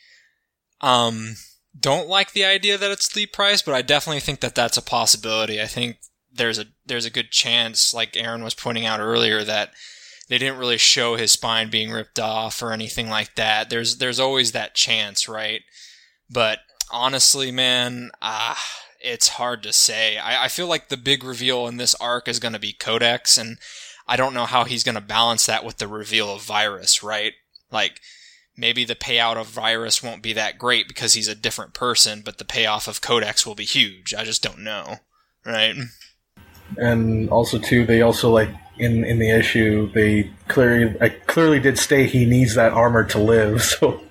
um 0.80 1.36
don't 1.78 2.08
like 2.08 2.32
the 2.32 2.44
idea 2.44 2.76
that 2.78 2.90
it's 2.90 3.14
Lee 3.14 3.26
Price, 3.26 3.62
but 3.62 3.74
I 3.74 3.82
definitely 3.82 4.20
think 4.20 4.40
that 4.40 4.54
that's 4.54 4.76
a 4.76 4.82
possibility. 4.82 5.60
I 5.60 5.66
think 5.66 5.98
there's 6.32 6.58
a 6.58 6.66
there's 6.86 7.04
a 7.04 7.10
good 7.10 7.30
chance, 7.30 7.94
like 7.94 8.16
Aaron 8.16 8.42
was 8.42 8.54
pointing 8.54 8.86
out 8.86 9.00
earlier, 9.00 9.44
that 9.44 9.70
they 10.28 10.38
didn't 10.38 10.58
really 10.58 10.78
show 10.78 11.16
his 11.16 11.32
spine 11.32 11.70
being 11.70 11.90
ripped 11.90 12.18
off 12.18 12.62
or 12.62 12.72
anything 12.72 13.08
like 13.08 13.34
that. 13.36 13.70
There's 13.70 13.98
there's 13.98 14.20
always 14.20 14.52
that 14.52 14.74
chance, 14.74 15.28
right? 15.28 15.62
But 16.30 16.60
honestly, 16.90 17.50
man, 17.50 18.10
ah, 18.20 18.62
it's 19.00 19.28
hard 19.28 19.62
to 19.62 19.72
say. 19.72 20.18
I, 20.18 20.44
I 20.44 20.48
feel 20.48 20.66
like 20.66 20.88
the 20.88 20.96
big 20.96 21.22
reveal 21.24 21.66
in 21.66 21.76
this 21.76 21.94
arc 21.96 22.28
is 22.28 22.40
going 22.40 22.54
to 22.54 22.58
be 22.58 22.72
Codex, 22.72 23.38
and 23.38 23.58
I 24.08 24.16
don't 24.16 24.34
know 24.34 24.46
how 24.46 24.64
he's 24.64 24.84
going 24.84 24.94
to 24.94 25.00
balance 25.00 25.46
that 25.46 25.64
with 25.64 25.76
the 25.76 25.86
reveal 25.86 26.32
of 26.32 26.42
Virus, 26.42 27.02
right? 27.02 27.34
Like, 27.70 28.00
maybe 28.56 28.84
the 28.84 28.94
payout 28.94 29.36
of 29.36 29.46
Virus 29.46 30.02
won't 30.02 30.22
be 30.22 30.32
that 30.32 30.58
great 30.58 30.88
because 30.88 31.14
he's 31.14 31.28
a 31.28 31.34
different 31.34 31.74
person, 31.74 32.22
but 32.24 32.38
the 32.38 32.44
payoff 32.44 32.88
of 32.88 33.00
Codex 33.00 33.46
will 33.46 33.54
be 33.54 33.64
huge. 33.64 34.14
I 34.14 34.24
just 34.24 34.42
don't 34.42 34.60
know, 34.60 34.96
right? 35.44 35.74
And 36.76 37.28
also, 37.30 37.58
too, 37.58 37.86
they 37.86 38.02
also 38.02 38.30
like 38.30 38.50
in 38.78 39.04
in 39.04 39.18
the 39.18 39.30
issue 39.30 39.90
they 39.92 40.30
clearly 40.46 40.96
I 41.00 41.08
clearly 41.08 41.58
did 41.58 41.78
state 41.78 42.10
he 42.10 42.24
needs 42.26 42.54
that 42.54 42.72
armor 42.72 43.04
to 43.04 43.18
live. 43.18 43.62
So 43.80 44.02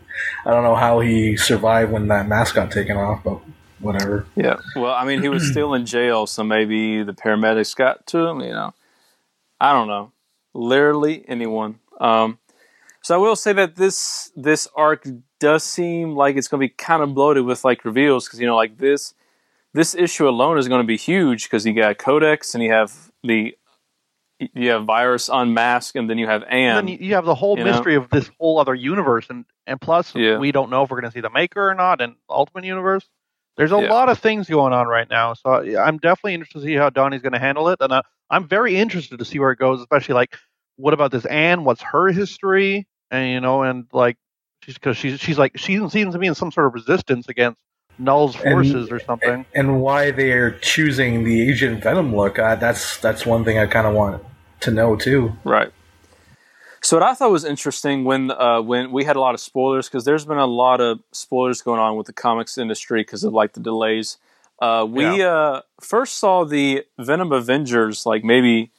I 0.45 0.51
don't 0.51 0.63
know 0.63 0.75
how 0.75 1.01
he 1.01 1.37
survived 1.37 1.91
when 1.91 2.07
that 2.07 2.27
mask 2.27 2.55
got 2.55 2.71
taken 2.71 2.97
off, 2.97 3.23
but 3.23 3.39
whatever. 3.79 4.25
Yeah. 4.35 4.55
Well, 4.75 4.93
I 4.93 5.05
mean, 5.05 5.21
he 5.21 5.29
was 5.29 5.47
still 5.51 5.73
in 5.73 5.85
jail, 5.85 6.25
so 6.25 6.43
maybe 6.43 7.03
the 7.03 7.13
paramedics 7.13 7.75
got 7.75 8.05
to 8.07 8.19
him. 8.19 8.39
You 8.41 8.51
know, 8.51 8.73
I 9.59 9.73
don't 9.73 9.87
know. 9.87 10.11
Literally 10.53 11.23
anyone. 11.27 11.79
Um, 11.99 12.39
so 13.01 13.15
I 13.15 13.17
will 13.17 13.35
say 13.35 13.53
that 13.53 13.75
this 13.75 14.31
this 14.35 14.67
arc 14.75 15.07
does 15.39 15.63
seem 15.63 16.15
like 16.15 16.35
it's 16.35 16.47
going 16.47 16.59
to 16.59 16.67
be 16.67 16.73
kind 16.73 17.01
of 17.01 17.13
bloated 17.13 17.45
with 17.45 17.63
like 17.63 17.85
reveals 17.85 18.25
because 18.25 18.39
you 18.39 18.47
know, 18.47 18.55
like 18.55 18.77
this 18.77 19.13
this 19.73 19.95
issue 19.95 20.27
alone 20.27 20.57
is 20.57 20.67
going 20.67 20.81
to 20.81 20.87
be 20.87 20.97
huge 20.97 21.43
because 21.43 21.65
you 21.65 21.73
got 21.73 21.97
Codex 21.97 22.53
and 22.55 22.63
you 22.63 22.71
have 22.71 23.11
the 23.23 23.55
you 24.39 24.69
have 24.69 24.85
Virus 24.85 25.29
unmasked 25.31 25.95
and 25.95 26.09
then 26.09 26.17
you 26.17 26.27
have 26.27 26.43
Anne. 26.43 26.77
And 26.77 26.87
then 26.87 26.97
you 26.99 27.15
have 27.15 27.25
the 27.25 27.35
whole 27.35 27.57
you 27.57 27.63
know? 27.63 27.71
mystery 27.71 27.95
of 27.95 28.09
this 28.09 28.29
whole 28.39 28.59
other 28.59 28.75
universe, 28.75 29.27
and 29.29 29.45
and 29.65 29.79
plus 29.79 30.15
Yeah. 30.15 30.37
we 30.37 30.51
don't 30.51 30.69
know 30.69 30.83
if 30.83 30.89
we're 30.89 31.01
going 31.01 31.11
to 31.11 31.15
see 31.15 31.21
the 31.21 31.29
Maker 31.29 31.69
or 31.69 31.75
not, 31.75 32.01
and 32.01 32.15
Ultimate 32.29 32.65
Universe. 32.65 33.07
There's 33.57 33.71
a 33.71 33.81
Yeah. 33.81 33.91
lot 33.91 34.09
of 34.09 34.19
things 34.19 34.47
going 34.47 34.71
on 34.73 34.87
right 34.87 35.09
now, 35.09 35.33
so 35.33 35.49
I- 35.49 35.83
I'm 35.87 35.97
definitely 35.97 36.35
interested 36.35 36.59
to 36.59 36.65
see 36.65 36.75
how 36.75 36.89
Donny's 36.89 37.21
going 37.21 37.33
to 37.33 37.39
handle 37.39 37.69
it, 37.69 37.79
and 37.81 37.91
I, 37.93 38.01
I'm 38.29 38.47
very 38.47 38.77
interested 38.77 39.19
to 39.19 39.25
see 39.25 39.39
where 39.39 39.51
it 39.51 39.59
goes, 39.59 39.79
especially 39.81 40.15
like 40.15 40.35
what 40.75 40.93
about 40.93 41.11
this 41.11 41.25
Anne? 41.25 41.63
What's 41.63 41.81
her 41.81 42.09
history? 42.09 42.85
And 43.09 43.31
you 43.31 43.39
know, 43.41 43.63
and 43.63 43.85
like 43.91 44.15
she's 44.63 44.75
because 44.75 44.95
she's 44.97 45.19
she's 45.19 45.37
like 45.39 45.57
she 45.57 45.77
seems 45.89 46.13
to 46.13 46.19
be 46.19 46.27
in 46.27 46.35
some 46.35 46.51
sort 46.51 46.67
of 46.67 46.73
resistance 46.75 47.27
against 47.29 47.57
Null's 47.97 48.35
And- 48.35 48.53
forces 48.53 48.91
or 48.91 48.99
something. 48.99 49.43
And 49.55 49.81
why 49.81 50.11
they're 50.11 50.51
choosing 50.51 51.23
the 51.23 51.49
Agent 51.49 51.81
Venom 51.81 52.15
look? 52.15 52.37
Uh, 52.37 52.55
that's 52.55 52.97
that's 52.97 53.25
one 53.25 53.43
thing 53.43 53.57
I 53.57 53.65
kind 53.65 53.87
of 53.87 53.93
want 53.95 54.23
to 54.59 54.71
know 54.71 54.95
too. 54.95 55.33
Right. 55.43 55.71
So 56.81 56.98
what 56.98 57.03
I 57.03 57.13
thought 57.13 57.31
was 57.31 57.43
interesting 57.43 58.03
when 58.05 58.31
uh, 58.31 58.62
when 58.62 58.91
we 58.91 59.03
had 59.03 59.15
a 59.15 59.19
lot 59.19 59.34
of 59.34 59.39
spoilers 59.39 59.88
because 59.89 60.05
there's 60.05 60.25
been 60.25 60.38
a 60.38 60.46
lot 60.46 60.79
of 60.79 61.00
spoilers 61.12 61.62
going 61.62 61.79
on 61.79 61.98
with 61.98 62.07
the 62.07 62.13
comics 62.13 62.57
industry 62.57 63.01
because 63.01 63.24
of 63.24 63.34
like 63.34 63.53
the 63.53 63.60
delays. 63.60 64.17
Uh, 64.62 64.86
we 64.89 65.22
uh, 65.24 65.62
first 65.81 66.17
saw 66.17 66.43
the 66.46 66.84
Venom 66.98 67.31
Avengers 67.31 68.05
like 68.05 68.24
maybe 68.24 68.72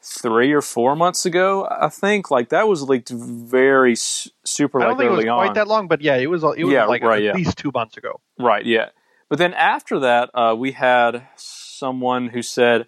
three 0.00 0.52
or 0.52 0.62
four 0.62 0.94
months 0.94 1.26
ago. 1.26 1.66
I 1.70 1.88
think 1.88 2.30
like 2.30 2.50
that 2.50 2.68
was 2.68 2.82
leaked 2.82 3.10
very 3.10 3.92
s- 3.92 4.28
super 4.44 4.80
I 4.80 4.84
don't 4.84 4.90
like 4.92 4.98
think 4.98 5.08
it 5.12 5.16
was 5.16 5.24
quite 5.24 5.48
on. 5.48 5.54
that 5.54 5.68
long, 5.68 5.88
but 5.88 6.00
yeah, 6.00 6.16
it 6.16 6.28
was 6.30 6.42
it 6.42 6.64
was 6.64 6.72
Yeah, 6.72 6.84
like 6.84 7.02
right, 7.02 7.18
at 7.18 7.22
yeah. 7.24 7.32
least 7.34 7.58
two 7.58 7.70
months 7.74 7.96
ago. 7.96 8.20
Right, 8.38 8.64
yeah. 8.64 8.90
But 9.28 9.38
then 9.38 9.54
after 9.54 9.98
that, 10.00 10.30
uh, 10.34 10.54
we 10.56 10.72
had 10.72 11.26
someone 11.36 12.28
who 12.28 12.42
said 12.42 12.86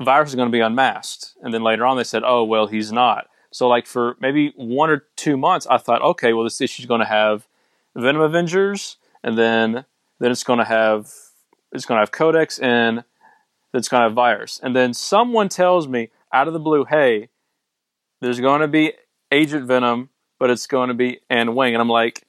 virus 0.00 0.30
is 0.30 0.34
going 0.34 0.48
to 0.48 0.52
be 0.52 0.60
unmasked, 0.60 1.34
and 1.42 1.54
then 1.54 1.62
later 1.62 1.86
on 1.86 1.96
they 1.96 2.04
said, 2.04 2.22
"Oh, 2.24 2.44
well, 2.44 2.66
he's 2.66 2.90
not." 2.92 3.26
So, 3.52 3.68
like 3.68 3.86
for 3.86 4.16
maybe 4.20 4.52
one 4.56 4.90
or 4.90 5.04
two 5.16 5.36
months, 5.36 5.66
I 5.68 5.78
thought, 5.78 6.02
okay, 6.02 6.32
well, 6.32 6.44
this 6.44 6.60
issue 6.60 6.82
is 6.82 6.86
going 6.86 7.00
to 7.00 7.06
have 7.06 7.46
Venom 7.96 8.22
Avengers, 8.22 8.96
and 9.22 9.36
then 9.36 9.84
then 10.18 10.30
it's 10.30 10.44
going 10.44 10.58
to 10.58 10.64
have 10.64 11.10
it's 11.72 11.84
going 11.84 11.96
to 11.98 12.02
have 12.02 12.12
Codex, 12.12 12.58
and 12.58 12.98
then 12.98 13.78
it's 13.78 13.88
going 13.88 14.00
to 14.00 14.08
have 14.08 14.14
virus. 14.14 14.60
And 14.62 14.74
then 14.74 14.94
someone 14.94 15.48
tells 15.48 15.88
me 15.88 16.10
out 16.32 16.46
of 16.46 16.52
the 16.52 16.60
blue, 16.60 16.84
"Hey, 16.84 17.28
there's 18.20 18.40
going 18.40 18.60
to 18.60 18.68
be 18.68 18.92
Agent 19.32 19.66
Venom, 19.66 20.10
but 20.38 20.50
it's 20.50 20.66
going 20.66 20.88
to 20.88 20.94
be 20.94 21.20
Anne 21.28 21.54
Weying," 21.54 21.74
and 21.74 21.82
I'm 21.82 21.88
like 21.88 22.24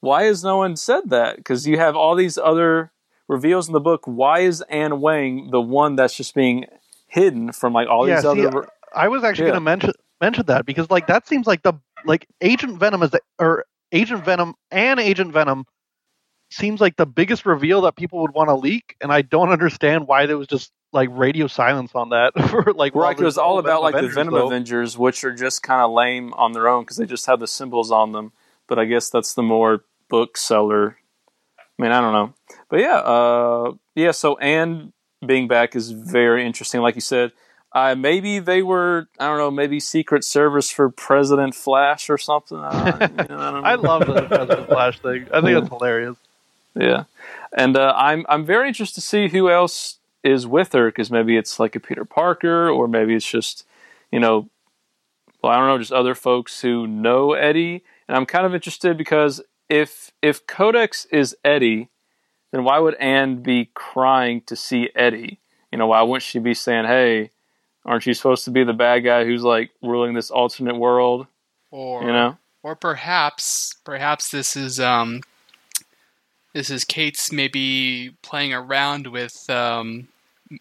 why 0.00 0.24
has 0.24 0.44
no 0.44 0.58
one 0.58 0.76
said 0.76 1.10
that? 1.10 1.36
Because 1.36 1.66
you 1.66 1.78
have 1.78 1.96
all 1.96 2.14
these 2.14 2.38
other 2.38 2.92
reveals 3.28 3.66
in 3.66 3.72
the 3.72 3.80
book. 3.80 4.02
Why 4.04 4.40
is 4.40 4.62
Anne 4.70 5.00
Weying 5.00 5.50
the 5.50 5.60
one 5.60 5.96
that's 5.96 6.16
just 6.16 6.34
being 6.34 6.66
hidden 7.08 7.52
from 7.52 7.72
like 7.72 7.88
all 7.88 8.06
Yeah, 8.06 8.16
these 8.16 8.24
see, 8.24 8.46
other? 8.46 8.68
I 8.94 9.08
was 9.08 9.24
actually 9.24 9.46
Yeah. 9.46 9.50
going 9.52 9.54
to 9.54 9.60
mention 9.60 9.92
mention 10.20 10.46
that 10.46 10.66
because 10.66 10.90
like 10.90 11.06
that 11.06 11.26
seems 11.26 11.46
like 11.46 11.62
the 11.62 11.74
like 12.04 12.26
Agent 12.40 12.78
Venom 12.78 13.02
is 13.02 13.10
the, 13.10 13.20
or 13.38 13.64
Agent 13.92 14.24
Venom 14.24 14.54
and 14.70 15.00
Agent 15.00 15.32
Venom 15.32 15.64
seems 16.50 16.80
like 16.80 16.96
the 16.96 17.06
biggest 17.06 17.44
reveal 17.44 17.82
that 17.82 17.96
people 17.96 18.20
would 18.22 18.32
want 18.32 18.48
to 18.48 18.54
leak, 18.54 18.96
and 19.00 19.12
I 19.12 19.22
don't 19.22 19.50
understand 19.50 20.06
why 20.06 20.26
there 20.26 20.38
was 20.38 20.46
just 20.46 20.70
like 20.92 21.08
radio 21.12 21.46
silence 21.46 21.92
on 21.94 22.10
that 22.10 22.32
for 22.48 22.72
like 22.72 22.94
Right, 22.94 23.18
it 23.18 23.24
was 23.24 23.38
all 23.38 23.58
about 23.58 23.82
like 23.82 23.94
Avengers, 23.94 24.14
the 24.14 24.20
Venom 24.20 24.34
though. 24.34 24.46
Avengers, 24.46 24.98
which 24.98 25.24
are 25.24 25.34
just 25.34 25.62
kind 25.62 25.82
of 25.82 25.90
lame 25.90 26.32
on 26.34 26.52
their 26.52 26.68
own 26.68 26.84
because 26.84 26.96
they 26.96 27.06
just 27.06 27.26
have 27.26 27.40
the 27.40 27.46
symbols 27.46 27.90
on 27.90 28.12
them. 28.12 28.32
But 28.68 28.78
I 28.78 28.84
guess 28.84 29.10
that's 29.10 29.34
the 29.34 29.42
more 29.42 29.84
bookseller. 30.08 30.98
I 31.58 31.82
mean, 31.82 31.92
I 31.92 32.00
don't 32.00 32.12
know, 32.12 32.34
but 32.70 32.80
yeah, 32.80 32.96
uh, 32.96 33.72
yeah. 33.94 34.12
So 34.12 34.38
and 34.38 34.92
being 35.24 35.48
back 35.48 35.76
is 35.76 35.90
very 35.90 36.46
interesting. 36.46 36.80
Like 36.80 36.94
you 36.94 37.00
said, 37.00 37.32
uh, 37.72 37.94
maybe 37.94 38.38
they 38.38 38.62
were 38.62 39.08
I 39.18 39.26
don't 39.26 39.38
know, 39.38 39.50
maybe 39.50 39.80
Secret 39.80 40.24
Service 40.24 40.70
for 40.70 40.88
President 40.90 41.54
Flash 41.54 42.08
or 42.08 42.18
something. 42.18 42.58
Uh, 42.58 43.08
you 43.18 43.24
know, 43.28 43.60
I. 43.64 43.72
I 43.72 43.74
love 43.74 44.06
the 44.06 44.22
President 44.22 44.68
Flash 44.68 44.98
thing. 45.00 45.26
I 45.32 45.40
think 45.40 45.50
Yeah. 45.52 45.60
that's 45.60 45.68
hilarious. 45.68 46.16
Yeah, 46.74 47.04
and 47.56 47.76
uh, 47.76 47.92
I'm 47.96 48.24
I'm 48.28 48.44
very 48.44 48.68
interested 48.68 48.96
to 48.96 49.06
see 49.06 49.28
who 49.28 49.50
else 49.50 49.98
is 50.22 50.46
with 50.46 50.72
her 50.72 50.86
because 50.86 51.10
maybe 51.10 51.36
it's 51.36 51.58
like 51.58 51.74
a 51.76 51.80
Peter 51.80 52.04
Parker 52.04 52.68
or 52.68 52.86
maybe 52.88 53.14
it's 53.14 53.28
just 53.30 53.64
you 54.12 54.20
know, 54.20 54.48
well 55.42 55.52
I 55.52 55.56
don't 55.56 55.66
know, 55.68 55.78
just 55.78 55.92
other 55.92 56.14
folks 56.14 56.60
who 56.60 56.86
know 56.86 57.32
Eddie. 57.32 57.82
And 58.08 58.16
I'm 58.16 58.26
kind 58.26 58.46
of 58.46 58.54
interested 58.54 58.96
because 58.98 59.40
if 59.68 60.12
if 60.22 60.46
Codex 60.46 61.06
is 61.06 61.34
Eddie, 61.44 61.88
then 62.52 62.62
why 62.64 62.78
would 62.78 62.94
Anne 62.96 63.42
be 63.42 63.70
crying 63.74 64.42
to 64.42 64.54
see 64.54 64.90
Eddie? 64.94 65.40
You 65.72 65.78
know, 65.78 65.88
why 65.88 66.02
wouldn't 66.02 66.22
she 66.22 66.38
be 66.38 66.54
saying, 66.54 66.84
"Hey, 66.84 67.30
aren't 67.86 68.06
you 68.06 68.12
supposed 68.12 68.44
to 68.44 68.50
be 68.50 68.64
the 68.64 68.74
bad 68.74 69.00
guy 69.00 69.24
who's 69.24 69.42
like 69.42 69.70
ruling 69.82 70.12
this 70.12 70.30
alternate 70.30 70.76
world?" 70.76 71.26
Or 71.70 72.02
You 72.02 72.12
know, 72.12 72.36
or 72.62 72.74
perhaps 72.74 73.74
perhaps 73.84 74.30
this 74.30 74.56
is 74.56 74.78
um 74.78 75.22
this 76.56 76.70
is 76.70 76.86
Cates 76.86 77.30
maybe 77.30 78.14
playing 78.22 78.54
around 78.54 79.08
with 79.08 79.48
um, 79.50 80.08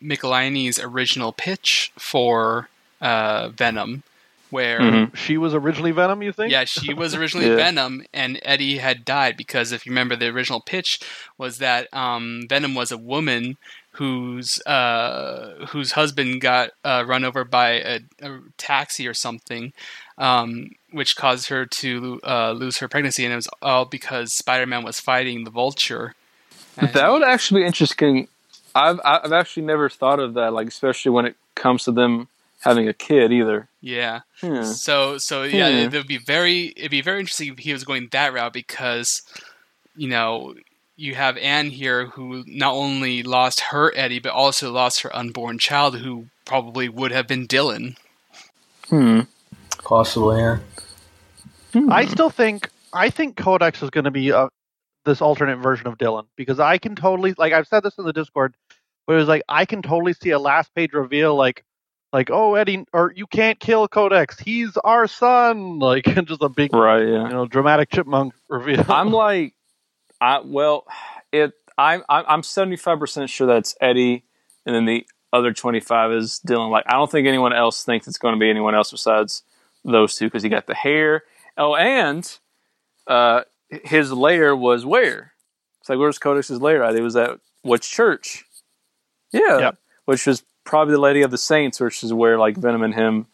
Michelinie's 0.03 0.77
original 0.77 1.31
pitch 1.31 1.93
for 1.97 2.67
uh, 2.99 3.47
Venom, 3.47 4.03
where 4.51 4.79
Mhm. 4.79 5.15
She 5.15 5.37
was 5.37 5.53
originally 5.53 5.91
Venom, 5.91 6.21
you 6.21 6.31
think? 6.31 6.51
yeah, 6.51 6.65
she 6.65 6.93
was 6.93 7.15
originally 7.15 7.47
Yeah. 7.49 7.55
Venom, 7.55 8.05
and 8.13 8.39
Eddie 8.43 8.77
had 8.77 9.03
died 9.05 9.37
because 9.37 9.71
if 9.71 9.85
you 9.85 9.91
remember, 9.91 10.15
the 10.15 10.27
original 10.27 10.61
pitch 10.61 10.99
was 11.37 11.57
that 11.59 11.91
um, 11.93 12.43
Venom 12.47 12.75
was 12.75 12.91
a 12.91 12.97
woman 12.97 13.57
whose 13.91 14.61
uh, 14.65 15.65
whose 15.69 15.93
husband 15.93 16.41
got 16.41 16.71
uh, 16.83 17.03
run 17.07 17.23
over 17.23 17.43
by 17.45 17.69
a, 17.71 17.99
a 18.21 18.39
taxi 18.57 19.07
or 19.07 19.13
something, 19.13 19.71
um, 20.17 20.71
which 20.91 21.15
caused 21.15 21.47
her 21.49 21.65
to 21.65 22.19
uh, 22.23 22.51
lose 22.51 22.77
her 22.79 22.87
pregnancy, 22.89 23.23
and 23.23 23.31
it 23.31 23.37
was 23.37 23.47
all 23.61 23.85
because 23.85 24.33
Spider-Man 24.33 24.83
was 24.83 24.99
fighting 24.99 25.43
the 25.45 25.49
Vulture. 25.51 26.13
And- 26.77 26.91
That 26.93 27.09
would 27.11 27.23
actually 27.23 27.61
be 27.61 27.67
interesting. 27.67 28.27
I've 28.75 28.99
I've 29.05 29.31
actually 29.31 29.65
never 29.65 29.87
thought 29.89 30.19
of 30.19 30.33
that, 30.33 30.51
like 30.51 30.67
especially 30.67 31.11
when 31.11 31.25
it 31.25 31.35
comes 31.55 31.85
to 31.85 31.91
them 31.93 32.27
having 32.65 32.89
a 32.89 32.93
kid 32.93 33.31
either. 33.31 33.69
Yeah. 33.79 34.21
Hmm. 34.41 34.63
So 34.63 35.17
so 35.17 35.43
yeah, 35.43 35.69
Hmm. 35.69 35.75
it 35.77 35.93
would 35.93 36.07
be 36.07 36.17
very 36.17 36.73
it'd 36.75 36.91
be 36.91 37.01
very 37.01 37.19
interesting 37.19 37.53
if 37.53 37.59
he 37.59 37.71
was 37.71 37.83
going 37.85 38.09
that 38.11 38.33
route 38.33 38.51
because 38.53 39.21
you 39.95 40.09
know 40.09 40.53
you 40.97 41.13
have 41.15 41.37
Anne 41.37 41.69
here 41.69 42.07
who 42.07 42.43
not 42.47 42.73
only 42.73 43.21
lost 43.23 43.59
her 43.59 43.93
Eddie 43.95 44.19
but 44.19 44.31
also 44.31 44.71
lost 44.71 45.01
her 45.01 45.15
unborn 45.15 45.59
child 45.59 45.97
who 45.97 46.25
probably 46.45 46.89
would 46.89 47.11
have 47.11 47.27
been 47.27 47.47
Dylan. 47.47 47.95
Hmm. 48.89 49.21
Possibly, 49.83 50.39
yeah. 50.39 50.57
I 51.89 52.05
still 52.05 52.29
think 52.29 52.69
I 52.93 53.09
think 53.09 53.35
Codex 53.35 53.83
is 53.83 53.89
going 53.89 54.05
to 54.05 54.11
be 54.11 54.31
uh, 54.31 54.47
this 55.03 55.21
alternate 55.21 55.57
version 55.57 55.87
of 55.87 55.97
Dylan 55.97 56.25
because 56.37 56.59
I 56.59 56.77
can 56.77 56.95
totally 56.95 57.33
like 57.37 57.51
I've 57.53 57.67
said 57.67 57.83
this 57.83 57.97
in 57.97 58.05
the 58.05 58.13
Discord, 58.13 58.55
but 59.05 59.13
it 59.13 59.17
was 59.17 59.27
like 59.27 59.43
I 59.49 59.65
can 59.65 59.81
totally 59.81 60.13
see 60.13 60.29
a 60.31 60.39
last 60.39 60.73
page 60.73 60.93
reveal 60.93 61.35
like 61.35 61.64
like 62.15 62.29
oh 62.31 62.55
Eddie 62.55 62.85
or 62.93 63.11
you 63.15 63.27
can't 63.27 63.59
kill 63.59 63.87
Codex 63.87 64.39
he's 64.39 64.75
our 64.77 65.05
son 65.07 65.79
like 65.89 66.05
just 66.25 66.41
a 66.41 66.49
big 66.49 66.73
Right. 66.73 67.05
yeah. 67.07 67.23
you 67.27 67.33
know 67.33 67.45
dramatic 67.45 67.89
chipmunk 67.91 68.33
reveal. 68.49 68.83
I'm 68.89 69.11
like, 69.11 69.53
I 70.21 70.39
well, 70.43 70.85
it. 71.31 71.51
I'm 71.77 72.03
I'm 72.07 72.23
I'm 72.27 72.43
75 72.43 72.99
percent 72.99 73.29
sure 73.29 73.47
that's 73.47 73.75
Eddie, 73.81 74.23
and 74.65 74.73
then 74.73 74.85
the 74.85 75.05
other 75.33 75.51
25 75.51 76.13
is 76.13 76.39
Dylan. 76.47 76.71
Like, 76.71 76.85
I 76.87 76.93
don't 76.93 77.11
think 77.11 77.27
anyone 77.27 77.51
else 77.51 77.83
thinks 77.83 78.07
it's 78.07 78.17
going 78.17 78.33
to 78.33 78.39
be 78.39 78.49
anyone 78.49 78.73
else 78.75 78.91
besides 78.91 79.43
those 79.83 80.15
two 80.15 80.27
because 80.27 80.41
he 80.41 80.47
got 80.47 80.67
the 80.67 80.73
hair. 80.73 81.23
Oh, 81.57 81.75
and 81.75 82.25
uh, 83.07 83.41
his 83.69 84.13
lair 84.13 84.55
was 84.55 84.85
where? 84.85 85.33
It's 85.81 85.89
like, 85.89 85.99
where's 85.99 86.17
Codex's 86.17 86.61
lair 86.61 86.81
at? 86.85 86.95
It 86.95 87.01
was 87.01 87.17
at 87.17 87.31
which 87.63 87.91
church? 87.91 88.45
Yeah, 89.33 89.59
Yep. 89.59 89.77
which 90.05 90.25
was 90.25 90.43
probably 90.65 90.93
the 90.93 90.99
Lady 91.01 91.21
of 91.21 91.31
the 91.31 91.37
Saints, 91.37 91.79
which 91.79 92.03
is 92.03 92.11
where 92.13 92.37
like 92.37 92.57
Venom 92.57 92.83
and 92.83 92.93
him, 92.93 93.27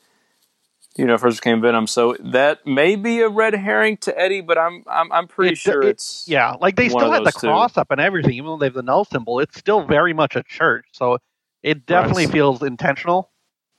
you 0.98 1.06
know, 1.06 1.18
first 1.18 1.42
became 1.42 1.62
Venom. 1.62 1.88
So 1.88 2.16
that 2.20 2.68
may 2.68 2.96
be 2.96 3.22
a 3.22 3.30
red 3.30 3.54
herring 3.56 3.98
to 3.98 4.18
Eddie, 4.20 4.42
but 4.42 4.58
I'm 4.58 4.84
I'm 4.88 5.12
I'm 5.12 5.28
pretty 5.28 5.54
It- 5.54 5.58
sure 5.58 5.82
it- 5.82 5.90
it's 5.90 6.26
yeah, 6.28 6.56
like 6.62 6.76
they 6.76 6.90
still 6.90 7.12
had 7.12 7.22
the 7.22 7.26
those 7.26 7.36
two. 7.36 7.48
cross 7.48 7.78
up 7.78 7.90
and 7.92 8.00
everything, 8.02 8.34
even 8.34 8.46
though 8.48 8.58
they 8.58 8.68
have 8.68 8.74
the 8.74 8.84
null 8.84 9.06
symbol. 9.06 9.40
It's 9.40 9.58
still 9.58 9.84
very 9.86 10.14
much 10.14 10.36
a 10.36 10.44
church, 10.44 10.86
so 10.92 11.18
it 11.64 11.86
definitely 11.86 12.26
Right. 12.26 12.34
feels 12.34 12.62
intentional. 12.62 13.30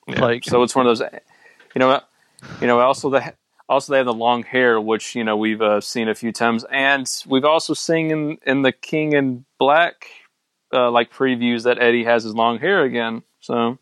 Yeah. 0.09 0.21
Like- 0.21 0.45
so 0.45 0.63
it's 0.63 0.75
one 0.75 0.87
of 0.87 0.99
those, 0.99 1.09
you 1.75 1.79
know, 1.79 2.01
you 2.61 2.67
know. 2.67 2.81
Also 2.81 3.11
the 3.11 3.35
also 3.69 3.93
they 3.93 3.99
have 3.99 4.07
the 4.07 4.13
long 4.13 4.43
hair, 4.43 4.81
which 4.81 5.15
you 5.15 5.23
know 5.25 5.37
we've 5.37 5.63
uh, 5.63 5.81
seen 5.81 6.09
a 6.09 6.15
few 6.15 6.33
times, 6.33 6.65
and 6.71 7.07
we've 7.27 7.45
also 7.45 7.75
seen 7.75 8.11
in 8.11 8.39
in 8.47 8.63
the 8.63 8.73
King 8.73 9.13
in 9.13 9.45
Black 9.59 10.07
uh, 10.73 10.91
like 10.91 11.13
previews 11.13 11.65
that 11.65 11.79
Eddie 11.79 12.05
has 12.05 12.25
his 12.25 12.35
long 12.35 12.59
hair 12.59 12.83
again. 12.83 13.23
So 13.43 13.79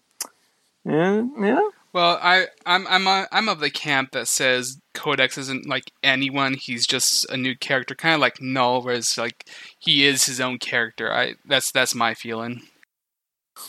yeah, 0.85 1.23
yeah. 1.39 1.61
Well, 1.93 2.19
I 2.23 2.47
I'm 2.67 2.87
I'm 2.89 3.07
uh, 3.07 3.27
I'm 3.31 3.49
of 3.49 3.61
the 3.61 3.71
camp 3.71 4.13
that 4.13 4.29
says 4.29 4.81
Codex 4.95 5.37
isn't 5.37 5.69
like 5.69 5.93
anyone. 6.03 6.55
He's 6.55 6.87
just 6.87 7.29
a 7.31 7.37
new 7.37 7.57
character, 7.57 7.95
kind 7.95 8.15
of 8.15 8.21
like 8.21 8.41
Null, 8.41 8.83
whereas 8.83 9.19
like 9.19 9.49
he 9.79 10.07
is 10.07 10.25
his 10.25 10.41
own 10.41 10.59
character. 10.59 11.13
I 11.13 11.35
that's 11.45 11.71
that's 11.73 11.95
my 11.95 12.15
feeling. 12.15 12.63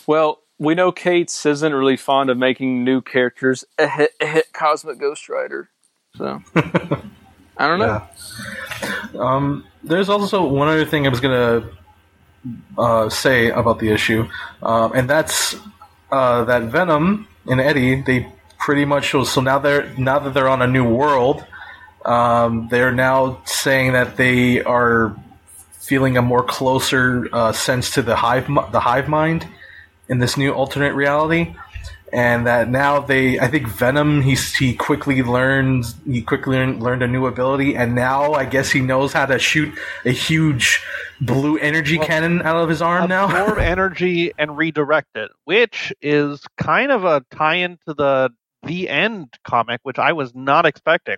Well, 0.06 0.40
we 0.58 0.74
know 0.74 0.92
Cates 0.92 1.44
isn't 1.44 1.74
really 1.74 1.96
fond 1.96 2.30
of 2.30 2.38
making 2.38 2.84
new 2.84 3.02
characters. 3.02 3.64
Cosmic 4.52 4.98
Ghost 4.98 5.28
Rider. 5.28 5.68
So 6.16 6.40
I 6.54 7.66
don't 7.66 7.80
know. 7.80 8.06
Yeah. 9.14 9.18
Um, 9.18 9.64
there's 9.82 10.08
also 10.08 10.44
one 10.46 10.68
other 10.68 10.84
thing 10.84 11.06
I 11.06 11.10
was 11.10 11.20
gonna 11.20 11.68
uh, 12.78 13.08
say 13.08 13.50
about 13.50 13.80
the 13.80 13.90
issue, 13.90 14.28
um, 14.62 14.92
and 14.94 15.10
that's 15.10 15.56
uh, 16.12 16.44
that 16.44 16.64
Venom 16.64 17.26
and 17.46 17.60
Eddie 17.60 18.02
they 18.02 18.28
pretty 18.58 18.84
much 18.84 19.10
so 19.10 19.40
now 19.40 19.58
they're 19.58 19.92
now 19.98 20.18
that 20.20 20.34
they're 20.34 20.48
on 20.48 20.62
a 20.62 20.66
new 20.66 20.84
world, 20.84 21.44
um, 22.04 22.68
they're 22.70 22.92
now 22.92 23.42
saying 23.46 23.92
that 23.92 24.16
they 24.16 24.62
are 24.62 25.16
feeling 25.80 26.16
a 26.16 26.22
more 26.22 26.44
closer 26.44 27.28
uh, 27.32 27.50
sense 27.52 27.94
to 27.94 28.02
the 28.02 28.14
hive 28.14 28.46
the 28.70 28.80
hive 28.80 29.08
mind 29.08 29.48
in 30.08 30.18
this 30.18 30.36
new 30.36 30.52
alternate 30.52 30.94
reality 30.94 31.54
and 32.12 32.46
that 32.46 32.68
now 32.70 33.00
they 33.00 33.38
I 33.40 33.48
think 33.48 33.68
Venom 33.68 34.22
he 34.22 34.36
he 34.36 34.74
quickly 34.74 35.22
learns 35.22 35.94
he 36.06 36.22
quickly 36.22 36.58
learned 36.58 37.02
a 37.02 37.08
new 37.08 37.26
ability 37.26 37.76
and 37.76 37.94
now 37.94 38.34
I 38.34 38.44
guess 38.46 38.70
he 38.72 38.80
knows 38.80 39.12
how 39.12 39.26
to 39.26 39.38
shoot 39.38 39.74
a 40.04 40.10
huge 40.12 40.82
blue 41.20 41.58
energy 41.58 41.98
Well, 41.98 42.06
cannon 42.06 42.42
out 42.42 42.56
of 42.56 42.68
his 42.68 42.82
arm 42.82 43.08
now 43.08 43.28
absorb 43.28 43.58
energy 43.58 44.32
and 44.38 44.56
redirect 44.56 45.16
it, 45.16 45.30
which 45.44 45.92
is 46.02 46.42
kind 46.58 46.92
of 46.92 47.04
a 47.04 47.24
tie-in 47.32 47.78
to 47.88 47.94
the 47.94 48.30
the 48.64 48.88
end 48.88 49.34
comic, 49.44 49.80
which 49.84 49.98
I 49.98 50.12
was 50.12 50.34
not 50.34 50.66
expecting. 50.66 51.16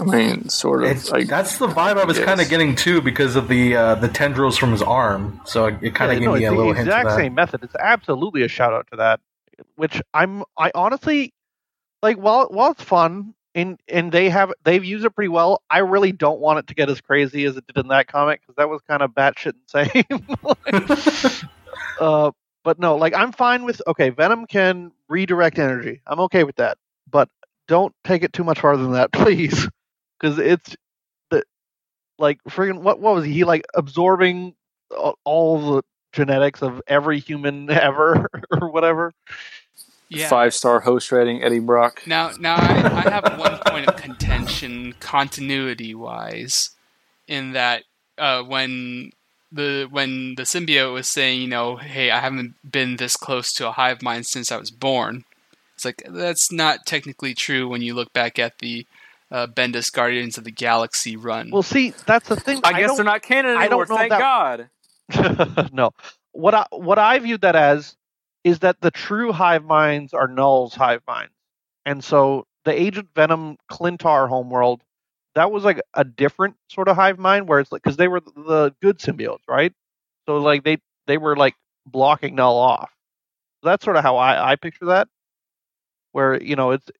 I 0.00 0.04
mean, 0.04 0.48
sort 0.48 0.84
of. 0.84 0.90
It's, 0.90 1.10
like, 1.10 1.28
that's 1.28 1.58
the 1.58 1.68
vibe 1.68 1.98
I 1.98 2.04
was 2.04 2.18
kind 2.18 2.40
of 2.40 2.48
getting 2.48 2.76
too 2.76 3.00
because 3.02 3.36
of 3.36 3.48
the 3.48 3.76
uh, 3.76 3.94
the 3.96 4.08
tendrils 4.08 4.58
from 4.58 4.72
his 4.72 4.82
arm. 4.82 5.40
So 5.46 5.66
it, 5.66 5.76
it 5.82 5.94
kind 5.94 6.12
of 6.12 6.16
Yeah, 6.16 6.20
gave 6.20 6.30
no, 6.30 6.34
me 6.34 6.44
it's 6.44 6.48
a 6.48 6.52
little 6.52 6.72
the 6.72 6.74
hint 6.74 6.94
of 6.94 6.94
exact 6.94 7.02
that. 7.02 7.16
same 7.16 7.34
method. 7.34 7.64
It's 7.64 7.76
absolutely 7.76 8.42
a 8.42 8.48
shout 8.48 8.72
out 8.74 8.88
to 8.90 8.96
that. 8.96 9.20
Which 9.76 10.00
I'm 10.14 10.44
I 10.56 10.70
honestly 10.74 11.32
like 12.02 12.16
while 12.16 12.48
while 12.48 12.72
it's 12.72 12.82
fun 12.82 13.34
and 13.54 13.80
and 13.88 14.12
they 14.12 14.30
have 14.30 14.52
they've 14.64 14.84
used 14.84 15.04
it 15.04 15.10
pretty 15.10 15.28
well. 15.28 15.62
I 15.70 15.78
really 15.78 16.12
don't 16.12 16.40
want 16.40 16.60
it 16.60 16.66
to 16.68 16.74
get 16.74 16.88
as 16.88 17.00
crazy 17.00 17.44
as 17.44 17.56
it 17.56 17.66
did 17.66 17.78
in 17.78 17.88
that 17.88 18.06
comic 18.06 18.40
because 18.40 18.56
that 18.56 18.68
was 18.68 18.80
kind 18.82 19.02
of 19.02 19.12
batshit 19.12 19.54
insane. 19.62 21.48
uh, 22.00 22.30
but 22.64 22.78
no, 22.78 22.96
like 22.96 23.14
I'm 23.14 23.32
fine 23.32 23.64
with 23.64 23.80
okay. 23.86 24.10
Venom 24.10 24.46
can 24.46 24.92
redirect 25.08 25.58
energy. 25.58 26.00
I'm 26.06 26.20
okay 26.20 26.44
with 26.44 26.56
that, 26.56 26.78
but 27.10 27.28
don't 27.68 27.94
take 28.04 28.22
it 28.22 28.32
too 28.32 28.44
much 28.44 28.60
farther 28.60 28.82
than 28.82 28.92
that, 28.92 29.12
please, 29.12 29.68
because 30.18 30.38
it's 30.38 30.76
the 31.30 31.42
like 32.18 32.38
friggin' 32.48 32.80
what 32.82 33.00
what 33.00 33.14
was 33.14 33.24
he, 33.24 33.32
he 33.32 33.44
like 33.44 33.64
absorbing 33.74 34.54
all 35.24 35.74
the 35.74 35.82
genetics 36.12 36.62
of 36.62 36.80
every 36.86 37.20
human 37.20 37.70
ever 37.70 38.28
or 38.50 38.70
whatever. 38.70 39.12
Yeah. 40.08 40.28
Five 40.28 40.54
star 40.54 40.80
host 40.80 41.12
rating, 41.12 41.42
Eddie 41.42 41.60
Brock. 41.60 42.02
Now, 42.04 42.32
now 42.40 42.56
I, 42.56 43.04
I 43.06 43.10
have 43.10 43.38
one 43.38 43.58
point 43.66 43.86
of 43.86 43.94
contention, 43.96 44.94
continuity 44.98 45.94
wise, 45.94 46.70
in 47.28 47.52
that 47.52 47.84
uh, 48.18 48.42
when 48.42 49.12
the 49.52 49.86
when 49.88 50.34
the 50.34 50.42
symbiote 50.42 50.92
was 50.92 51.06
saying, 51.06 51.40
you 51.40 51.46
know, 51.46 51.76
hey, 51.76 52.10
I 52.10 52.18
haven't 52.18 52.54
been 52.68 52.96
this 52.96 53.16
close 53.16 53.52
to 53.54 53.68
a 53.68 53.72
hive 53.72 54.02
mind 54.02 54.26
since 54.26 54.50
I 54.50 54.56
was 54.56 54.72
born. 54.72 55.24
It's 55.76 55.84
like 55.84 56.02
that's 56.08 56.50
not 56.50 56.86
technically 56.86 57.32
true 57.32 57.68
when 57.68 57.80
you 57.80 57.94
look 57.94 58.12
back 58.12 58.36
at 58.38 58.58
the 58.58 58.86
uh, 59.30 59.46
Bendis 59.46 59.92
Guardians 59.92 60.36
of 60.36 60.42
the 60.42 60.50
Galaxy 60.50 61.16
run. 61.16 61.50
Well, 61.52 61.62
see, 61.62 61.94
that's 62.06 62.28
the 62.28 62.34
thing. 62.36 62.60
I 62.64 62.80
guess 62.80 62.96
they're 62.96 63.04
not 63.04 63.22
canon 63.22 63.56
I 63.56 63.66
anymore. 63.66 63.86
don't 63.86 63.90
know 63.90 63.96
Thank 63.96 64.10
that- 64.10 64.18
God. 64.20 64.68
no. 65.72 65.90
What 66.32 66.54
I 66.54 66.66
what 66.70 66.98
I 66.98 67.18
viewed 67.18 67.40
that 67.42 67.56
as 67.56 67.96
is 68.44 68.60
that 68.60 68.80
the 68.80 68.90
true 68.90 69.32
hive 69.32 69.64
minds 69.64 70.14
are 70.14 70.28
Null's 70.28 70.74
hive 70.74 71.02
minds, 71.06 71.32
and 71.84 72.02
so 72.02 72.46
the 72.64 72.78
Agent 72.80 73.08
Venom 73.14 73.56
Klyntar 73.70 74.28
homeworld 74.28 74.82
that 75.34 75.50
was 75.52 75.64
like 75.64 75.80
a 75.94 76.04
different 76.04 76.56
sort 76.70 76.88
of 76.88 76.96
hive 76.96 77.18
mind 77.18 77.48
where 77.48 77.60
it's 77.60 77.72
like 77.72 77.82
because 77.82 77.96
they 77.96 78.08
were 78.08 78.20
the 78.20 78.74
good 78.82 78.98
symbiotes, 78.98 79.40
right? 79.48 79.72
So 80.26 80.38
like 80.38 80.64
they 80.64 80.78
they 81.06 81.18
were 81.18 81.36
like 81.36 81.54
blocking 81.86 82.34
Null 82.36 82.56
off. 82.58 82.90
That's 83.62 83.84
sort 83.84 83.96
of 83.96 84.04
how 84.04 84.16
I 84.18 84.52
I 84.52 84.56
picture 84.56 84.86
that, 84.86 85.08
where 86.12 86.40
you 86.42 86.56
know 86.56 86.70
it's 86.72 86.90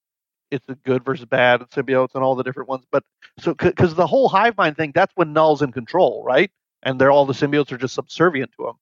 it's 0.50 0.66
the 0.66 0.76
good 0.76 1.04
versus 1.04 1.26
bad 1.26 1.62
symbiotes 1.70 2.14
and 2.14 2.24
all 2.24 2.36
the 2.36 2.44
different 2.44 2.68
ones, 2.68 2.84
but 2.92 3.04
so 3.40 3.54
because 3.54 3.94
the 3.94 4.06
whole 4.06 4.28
hive 4.28 4.56
mind 4.58 4.76
thing 4.76 4.92
that's 4.94 5.12
when 5.16 5.32
Null's 5.34 5.62
in 5.62 5.72
control, 5.72 6.24
right? 6.24 6.50
And 6.82 7.00
they're 7.00 7.10
all 7.10 7.26
the 7.26 7.32
symbiotes 7.34 7.72
are 7.72 7.78
just 7.78 7.94
subservient 7.94 8.52
to 8.56 8.68
him. 8.68 8.74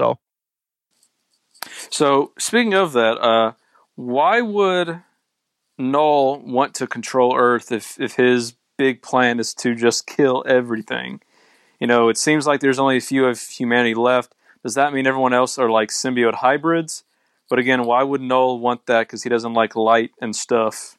So 0.00 0.18
So 1.90 2.32
speaking 2.38 2.74
of 2.74 2.92
that, 2.92 3.18
uh, 3.20 3.52
why 3.94 4.40
would 4.40 5.02
Null 5.78 6.40
want 6.40 6.74
to 6.76 6.86
control 6.86 7.36
Earth 7.36 7.70
if 7.72 7.98
if 8.00 8.14
his 8.16 8.54
big 8.76 9.02
plan 9.02 9.38
is 9.38 9.54
to 9.54 9.74
just 9.74 10.06
kill 10.06 10.44
everything? 10.46 11.20
You 11.80 11.86
know, 11.86 12.08
it 12.08 12.16
seems 12.16 12.46
like 12.46 12.60
there's 12.60 12.78
only 12.78 12.96
a 12.96 13.00
few 13.02 13.26
of 13.26 13.40
humanity 13.40 13.94
left. 13.94 14.34
Does 14.62 14.74
that 14.74 14.92
mean 14.92 15.06
everyone 15.06 15.34
else 15.34 15.58
are 15.58 15.70
like 15.70 15.90
symbiote 15.90 16.36
hybrids? 16.36 17.04
But 17.50 17.58
again, 17.58 17.84
why 17.84 18.02
would 18.02 18.22
Null 18.22 18.58
want 18.58 18.86
that? 18.86 19.06
Because 19.06 19.22
he 19.22 19.28
doesn't 19.28 19.52
like 19.52 19.76
light 19.76 20.12
and 20.20 20.34
stuff. 20.34 20.96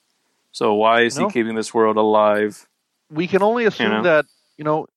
So 0.52 0.74
why 0.76 1.02
is 1.02 1.18
No. 1.18 1.26
he 1.28 1.34
keeping 1.34 1.56
this 1.56 1.74
world 1.74 1.98
alive? 1.98 2.68
we 3.10 3.28
can 3.28 3.44
only 3.44 3.66
assume 3.66 3.90
know? 3.92 4.04
that 4.04 4.26
you 4.58 4.64
know. 4.64 4.88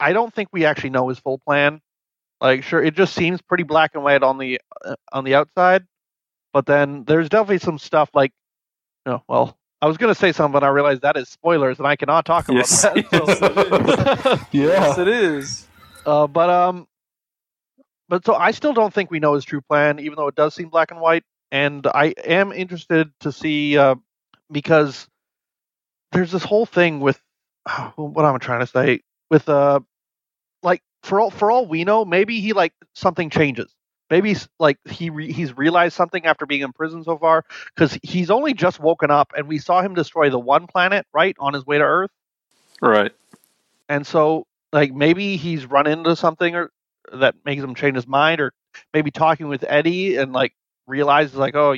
I 0.00 0.12
don't 0.12 0.32
think 0.34 0.48
we 0.52 0.64
actually 0.64 0.90
know 0.90 1.08
his 1.08 1.18
full 1.18 1.38
plan. 1.38 1.80
Like, 2.40 2.64
sure, 2.64 2.82
it 2.82 2.94
just 2.96 3.14
seems 3.14 3.40
pretty 3.40 3.62
black 3.64 3.92
and 3.94 4.02
white 4.02 4.22
on 4.22 4.38
the 4.38 4.60
uh, 4.84 4.94
on 5.12 5.24
the 5.24 5.34
outside, 5.36 5.84
but 6.52 6.66
then 6.66 7.04
there's 7.04 7.28
definitely 7.28 7.58
some 7.58 7.78
stuff 7.78 8.10
like, 8.14 8.32
no, 9.06 9.22
well, 9.28 9.56
I 9.80 9.86
was 9.86 9.96
gonna 9.96 10.14
say 10.14 10.32
something, 10.32 10.52
but 10.52 10.64
I 10.64 10.68
realized 10.68 11.02
that 11.02 11.16
is 11.16 11.28
spoilers, 11.28 11.78
and 11.78 11.86
I 11.86 11.94
cannot 11.96 12.24
talk 12.24 12.48
about 12.48 12.68
Yes. 12.68 12.82
that. 12.82 13.06
so- 13.10 14.46
Yes, 14.52 14.98
it 14.98 15.08
is. 15.08 15.66
Uh, 16.04 16.26
but 16.26 16.50
um, 16.50 16.88
but 18.08 18.24
so 18.26 18.34
I 18.34 18.50
still 18.50 18.72
don't 18.72 18.92
think 18.92 19.12
we 19.12 19.20
know 19.20 19.34
his 19.34 19.44
true 19.44 19.60
plan, 19.60 20.00
even 20.00 20.16
though 20.16 20.26
it 20.26 20.34
does 20.34 20.52
seem 20.52 20.68
black 20.68 20.90
and 20.90 21.00
white. 21.00 21.22
and 21.52 21.86
I 21.86 22.06
am 22.24 22.50
interested 22.50 23.12
to 23.20 23.30
see 23.30 23.78
uh, 23.78 23.94
because 24.50 25.06
there's 26.10 26.32
this 26.32 26.42
whole 26.42 26.66
thing 26.66 26.98
with 26.98 27.20
what 27.94 28.24
I'm 28.24 28.40
trying 28.40 28.60
to 28.60 28.66
say 28.66 29.02
with 29.32 29.48
uh 29.48 29.80
like 30.62 30.82
for 31.02 31.18
all 31.18 31.30
for 31.30 31.50
all 31.50 31.66
we 31.66 31.84
know, 31.84 32.04
maybe 32.04 32.40
he 32.40 32.52
like 32.52 32.74
something 32.92 33.30
changes. 33.30 33.74
Maybe 34.10 34.28
he's, 34.28 34.46
like 34.60 34.76
he 34.84 35.08
re- 35.08 35.32
he's 35.32 35.56
realized 35.56 35.94
something 35.96 36.26
after 36.26 36.44
being 36.44 36.60
in 36.60 36.72
prison 36.72 37.02
so 37.02 37.16
far 37.16 37.44
because 37.74 37.98
he's 38.02 38.30
only 38.30 38.52
just 38.52 38.78
woken 38.78 39.10
up 39.10 39.32
and 39.34 39.48
we 39.48 39.58
saw 39.58 39.80
him 39.80 39.94
destroy 39.94 40.28
the 40.28 40.38
one 40.38 40.66
planet 40.66 41.06
right 41.14 41.34
on 41.40 41.54
his 41.54 41.64
way 41.64 41.78
to 41.78 41.84
Earth. 41.84 42.10
Right. 42.82 43.12
And 43.88 44.06
so 44.06 44.46
like 44.70 44.92
maybe 44.92 45.36
he's 45.38 45.64
run 45.64 45.86
into 45.86 46.14
something 46.14 46.54
or 46.54 46.70
that 47.14 47.36
makes 47.46 47.62
him 47.62 47.74
change 47.74 47.96
his 47.96 48.06
mind 48.06 48.42
or 48.42 48.52
maybe 48.92 49.10
talking 49.10 49.48
with 49.48 49.64
Eddie 49.66 50.16
and 50.16 50.34
like 50.34 50.52
realizes 50.86 51.36
like 51.36 51.56
oh 51.56 51.74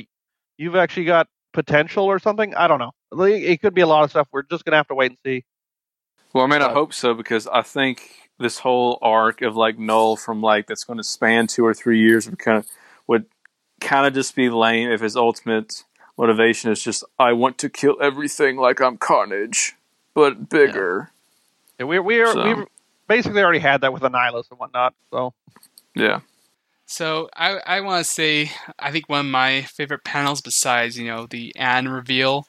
you've 0.57 0.75
actually 0.75 1.05
got 1.05 1.27
potential 1.53 2.03
or 2.03 2.19
something. 2.19 2.53
I 2.53 2.67
don't 2.67 2.79
know. 2.79 2.91
It 3.25 3.61
could 3.61 3.73
be 3.73 3.81
a 3.81 3.87
lot 3.87 4.03
of 4.03 4.09
stuff. 4.09 4.27
We're 4.33 4.43
just 4.43 4.65
gonna 4.65 4.75
have 4.77 4.89
to 4.89 4.95
wait 4.95 5.11
and 5.11 5.19
see. 5.25 5.45
Well, 6.35 6.43
I 6.43 6.47
mean, 6.47 6.61
I 6.61 6.73
hope 6.73 6.93
so 6.93 7.13
because 7.13 7.47
I 7.47 7.61
think 7.61 8.11
this 8.39 8.59
whole 8.59 8.99
arc 9.01 9.41
of 9.41 9.55
like 9.55 9.79
Null 9.79 10.17
from 10.17 10.41
like 10.41 10.67
that's 10.67 10.83
going 10.83 10.97
to 10.97 11.03
span 11.03 11.47
two 11.47 11.65
or 11.65 11.73
three 11.73 12.01
years 12.01 12.29
would 12.29 12.39
kind 12.39 12.57
of 12.57 12.67
would 13.07 13.25
kind 13.79 14.05
of 14.05 14.13
just 14.13 14.35
be 14.35 14.49
lame 14.49 14.89
if 14.91 14.99
his 14.99 15.15
ultimate 15.15 15.85
motivation 16.17 16.71
is 16.71 16.83
just 16.83 17.05
I 17.17 17.31
want 17.31 17.57
to 17.59 17.69
kill 17.69 17.95
everything 18.01 18.57
like 18.57 18.81
I'm 18.81 18.97
Carnage, 18.97 19.75
but 20.13 20.49
bigger. 20.49 21.11
Yeah, 21.79 21.85
we 21.85 21.99
we 21.99 22.19
are 22.19 22.33
So- 22.33 22.43
we 22.43 22.65
basically 23.07 23.41
already 23.41 23.59
had 23.59 23.79
that 23.79 23.93
with 23.93 24.01
Annihilus 24.01 24.51
and 24.51 24.59
whatnot. 24.59 24.93
So 25.11 25.33
Yeah. 25.95 26.19
So 26.85 27.29
I 27.33 27.59
I 27.65 27.79
want 27.79 28.05
to 28.05 28.13
say 28.13 28.51
I 28.77 28.91
think 28.91 29.07
one 29.07 29.21
of 29.21 29.25
my 29.31 29.61
favorite 29.61 30.03
panels 30.03 30.41
besides 30.41 30.99
you 30.99 31.07
know 31.07 31.27
the 31.27 31.55
Anne 31.55 31.87
reveal 31.87 32.45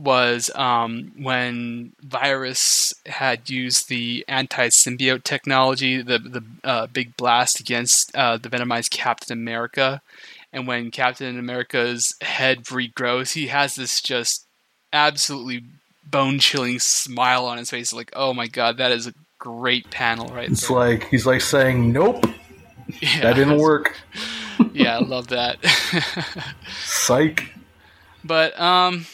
was 0.00 0.50
um, 0.54 1.12
when 1.20 1.92
Virus 2.02 2.94
had 3.06 3.50
used 3.50 3.88
the 3.88 4.24
anti-symbiote 4.28 5.24
technology, 5.24 6.00
the 6.02 6.18
the 6.18 6.42
uh, 6.64 6.86
big 6.86 7.16
blast 7.16 7.60
against 7.60 8.14
uh, 8.16 8.36
the 8.38 8.48
Venomized 8.48 8.90
Captain 8.90 9.32
America, 9.38 10.00
and 10.52 10.66
when 10.66 10.90
Captain 10.90 11.38
America's 11.38 12.14
head 12.22 12.64
regrows, 12.64 13.34
he 13.34 13.48
has 13.48 13.74
this 13.74 14.00
just 14.00 14.46
absolutely 14.92 15.62
bone-chilling 16.10 16.78
smile 16.80 17.44
on 17.46 17.58
his 17.58 17.70
face, 17.70 17.92
like 17.92 18.10
oh 18.16 18.32
my 18.32 18.46
god, 18.46 18.78
that 18.78 18.92
is 18.92 19.06
a 19.06 19.14
great 19.38 19.90
panel 19.90 20.28
right 20.34 20.50
It's 20.50 20.66
there. 20.68 20.76
like 20.76 21.08
he's 21.08 21.26
like 21.26 21.40
saying, 21.42 21.92
"Nope, 21.92 22.24
Yeah. 23.00 23.20
that 23.22 23.36
didn't 23.36 23.58
work." 23.58 23.96
yeah, 24.72 24.96
I 24.96 25.00
love 25.00 25.28
that. 25.28 25.58
Psych. 26.84 27.52
But 28.24 28.58
um, 28.60 29.06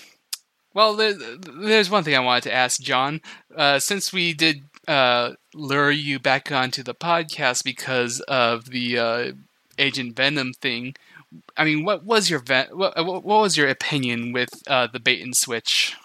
well, 0.76 0.94
there, 0.94 1.14
there's 1.14 1.88
one 1.88 2.04
thing 2.04 2.14
I 2.14 2.20
wanted 2.20 2.42
to 2.44 2.54
ask 2.54 2.82
John. 2.82 3.22
Uh, 3.56 3.78
since 3.78 4.12
we 4.12 4.34
did 4.34 4.64
uh, 4.86 5.32
lure 5.54 5.90
you 5.90 6.18
back 6.18 6.52
onto 6.52 6.82
the 6.82 6.94
podcast 6.94 7.64
because 7.64 8.20
of 8.28 8.66
the 8.66 8.98
uh, 8.98 9.32
Agent 9.78 10.14
Venom 10.14 10.52
thing, 10.52 10.94
I 11.56 11.64
mean, 11.64 11.82
what 11.86 12.04
was 12.04 12.28
your 12.28 12.40
ve- 12.40 12.68
what, 12.72 12.94
what 13.06 13.24
was 13.24 13.56
your 13.56 13.68
opinion 13.68 14.32
with 14.32 14.50
uh, 14.66 14.86
the 14.86 15.00
bait 15.00 15.22
and 15.22 15.34
switch? 15.34 15.96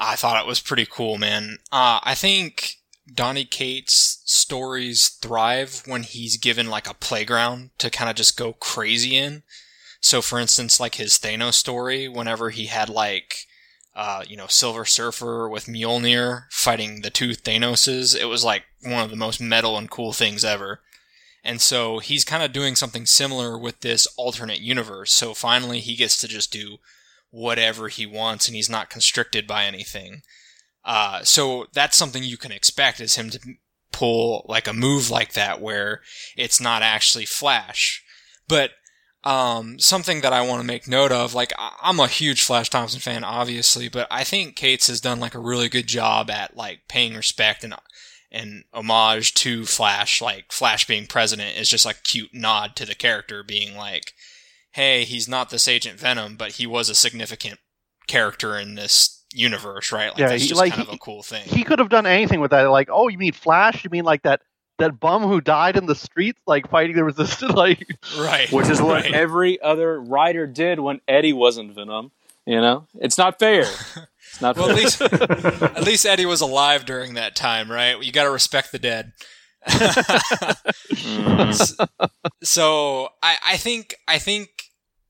I 0.00 0.16
thought 0.16 0.42
it 0.42 0.48
was 0.48 0.58
pretty 0.58 0.86
cool, 0.86 1.18
man. 1.18 1.58
Uh, 1.70 2.00
I 2.02 2.14
think 2.14 2.76
Donny 3.12 3.44
Cates' 3.44 4.22
stories 4.24 5.06
thrive 5.06 5.82
when 5.84 6.02
he's 6.02 6.38
given 6.38 6.70
like 6.70 6.88
a 6.88 6.94
playground 6.94 7.72
to 7.76 7.90
kind 7.90 8.08
of 8.08 8.16
just 8.16 8.38
go 8.38 8.54
crazy 8.54 9.18
in. 9.18 9.42
So, 10.00 10.22
for 10.22 10.38
instance, 10.38 10.80
like 10.80 10.94
his 10.94 11.18
Thanos 11.18 11.54
story, 11.54 12.08
whenever 12.08 12.48
he 12.48 12.66
had 12.66 12.88
like, 12.88 13.46
uh, 13.96 14.24
you 14.26 14.36
know, 14.36 14.46
Silver 14.46 14.84
Surfer 14.84 15.48
with 15.48 15.66
Mjolnir 15.66 16.44
fighting 16.50 17.02
the 17.02 17.10
two 17.10 17.30
Thanoses, 17.30 18.16
it 18.18 18.26
was 18.26 18.44
like 18.44 18.64
one 18.82 19.04
of 19.04 19.10
the 19.10 19.16
most 19.16 19.40
metal 19.40 19.78
and 19.78 19.90
cool 19.90 20.12
things 20.12 20.44
ever. 20.44 20.80
And 21.44 21.60
so 21.60 21.98
he's 21.98 22.24
kind 22.24 22.42
of 22.42 22.52
doing 22.52 22.74
something 22.74 23.06
similar 23.06 23.58
with 23.58 23.80
this 23.80 24.06
alternate 24.16 24.60
universe. 24.60 25.12
So 25.12 25.34
finally 25.34 25.80
he 25.80 25.94
gets 25.94 26.16
to 26.18 26.28
just 26.28 26.52
do 26.52 26.78
whatever 27.30 27.88
he 27.88 28.06
wants 28.06 28.48
and 28.48 28.56
he's 28.56 28.70
not 28.70 28.90
constricted 28.90 29.46
by 29.46 29.64
anything. 29.64 30.22
Uh, 30.84 31.22
so 31.22 31.66
that's 31.72 31.96
something 31.96 32.22
you 32.22 32.36
can 32.36 32.52
expect 32.52 33.00
is 33.00 33.16
him 33.16 33.30
to 33.30 33.40
pull 33.92 34.44
like 34.48 34.66
a 34.66 34.72
move 34.72 35.10
like 35.10 35.34
that 35.34 35.60
where 35.60 36.00
it's 36.36 36.60
not 36.60 36.82
actually 36.82 37.26
Flash. 37.26 38.02
But 38.48 38.70
um, 39.24 39.78
something 39.78 40.20
that 40.20 40.32
I 40.32 40.42
want 40.42 40.60
to 40.60 40.66
make 40.66 40.86
note 40.86 41.10
of, 41.12 41.34
like 41.34 41.52
I- 41.58 41.76
I'm 41.82 41.98
a 42.00 42.06
huge 42.06 42.42
Flash 42.42 42.68
Thompson 42.70 43.00
fan, 43.00 43.24
obviously, 43.24 43.88
but 43.88 44.06
I 44.10 44.22
think 44.24 44.54
Cates 44.56 44.86
has 44.88 45.00
done 45.00 45.18
like 45.20 45.34
a 45.34 45.38
really 45.40 45.68
good 45.68 45.86
job 45.86 46.30
at 46.30 46.56
like 46.56 46.82
paying 46.88 47.14
respect 47.14 47.64
and 47.64 47.74
and 48.30 48.64
homage 48.74 49.32
to 49.34 49.64
Flash. 49.64 50.20
Like 50.20 50.52
Flash 50.52 50.86
being 50.86 51.06
president 51.06 51.56
is 51.56 51.68
just 51.68 51.86
like 51.86 51.98
a 51.98 52.02
cute 52.02 52.34
nod 52.34 52.76
to 52.76 52.84
the 52.84 52.94
character, 52.94 53.42
being 53.42 53.76
like, 53.76 54.12
hey, 54.72 55.04
he's 55.04 55.28
not 55.28 55.50
this 55.50 55.68
Agent 55.68 55.98
Venom, 56.00 56.36
but 56.36 56.52
he 56.52 56.66
was 56.66 56.90
a 56.90 56.94
significant 56.94 57.58
character 58.08 58.58
in 58.58 58.74
this 58.74 59.24
universe, 59.32 59.90
right? 59.92 60.08
Like 60.10 60.18
Yeah, 60.18 60.28
that's 60.28 60.42
he- 60.42 60.48
just 60.48 60.60
like, 60.60 60.72
kind 60.74 60.86
of 60.88 60.94
a 60.94 60.98
cool 60.98 61.22
thing. 61.22 61.44
he 61.44 61.64
could 61.64 61.78
have 61.78 61.88
done 61.88 62.06
anything 62.06 62.40
with 62.40 62.50
that. 62.50 62.64
Like, 62.64 62.88
oh, 62.92 63.08
you 63.08 63.18
mean 63.18 63.32
Flash? 63.32 63.84
You 63.84 63.90
mean 63.90 64.04
like 64.04 64.22
that 64.24 64.42
that 64.84 65.00
bum 65.00 65.22
who 65.22 65.40
died 65.40 65.76
in 65.76 65.86
the 65.86 65.94
streets, 65.94 66.40
like 66.46 66.68
fighting 66.70 66.94
the 66.96 67.04
resistance? 67.04 67.52
Like, 67.64 67.86
right. 68.18 68.50
Which 68.52 68.68
is 68.68 68.80
what 68.82 69.02
right. 69.04 69.14
every 69.14 69.60
other 69.60 70.00
writer 70.00 70.46
did 70.46 70.78
when 70.80 71.00
Eddie 71.08 71.32
wasn't 71.32 71.74
Venom. 71.74 72.10
You 72.46 72.60
know, 72.60 72.86
it's 73.00 73.16
not 73.18 73.38
fair. 73.38 73.64
It's 74.32 74.40
not 74.40 74.56
Well, 74.56 74.66
fair. 74.66 74.74
at 74.76 74.82
least 74.82 75.00
at 75.02 75.82
least 75.84 76.04
Eddie 76.06 76.26
was 76.26 76.40
alive 76.40 76.84
during 76.86 77.14
that 77.14 77.36
time, 77.36 77.70
right? 77.70 78.02
You 78.02 78.10
got 78.10 78.24
to 78.24 78.30
respect 78.30 78.72
the 78.72 78.78
dead. 78.80 79.12
Mm. 80.94 81.88
so 82.42 83.08
I, 83.22 83.36
I 83.46 83.56
think 83.56 83.94
I 84.08 84.18
think 84.18 84.48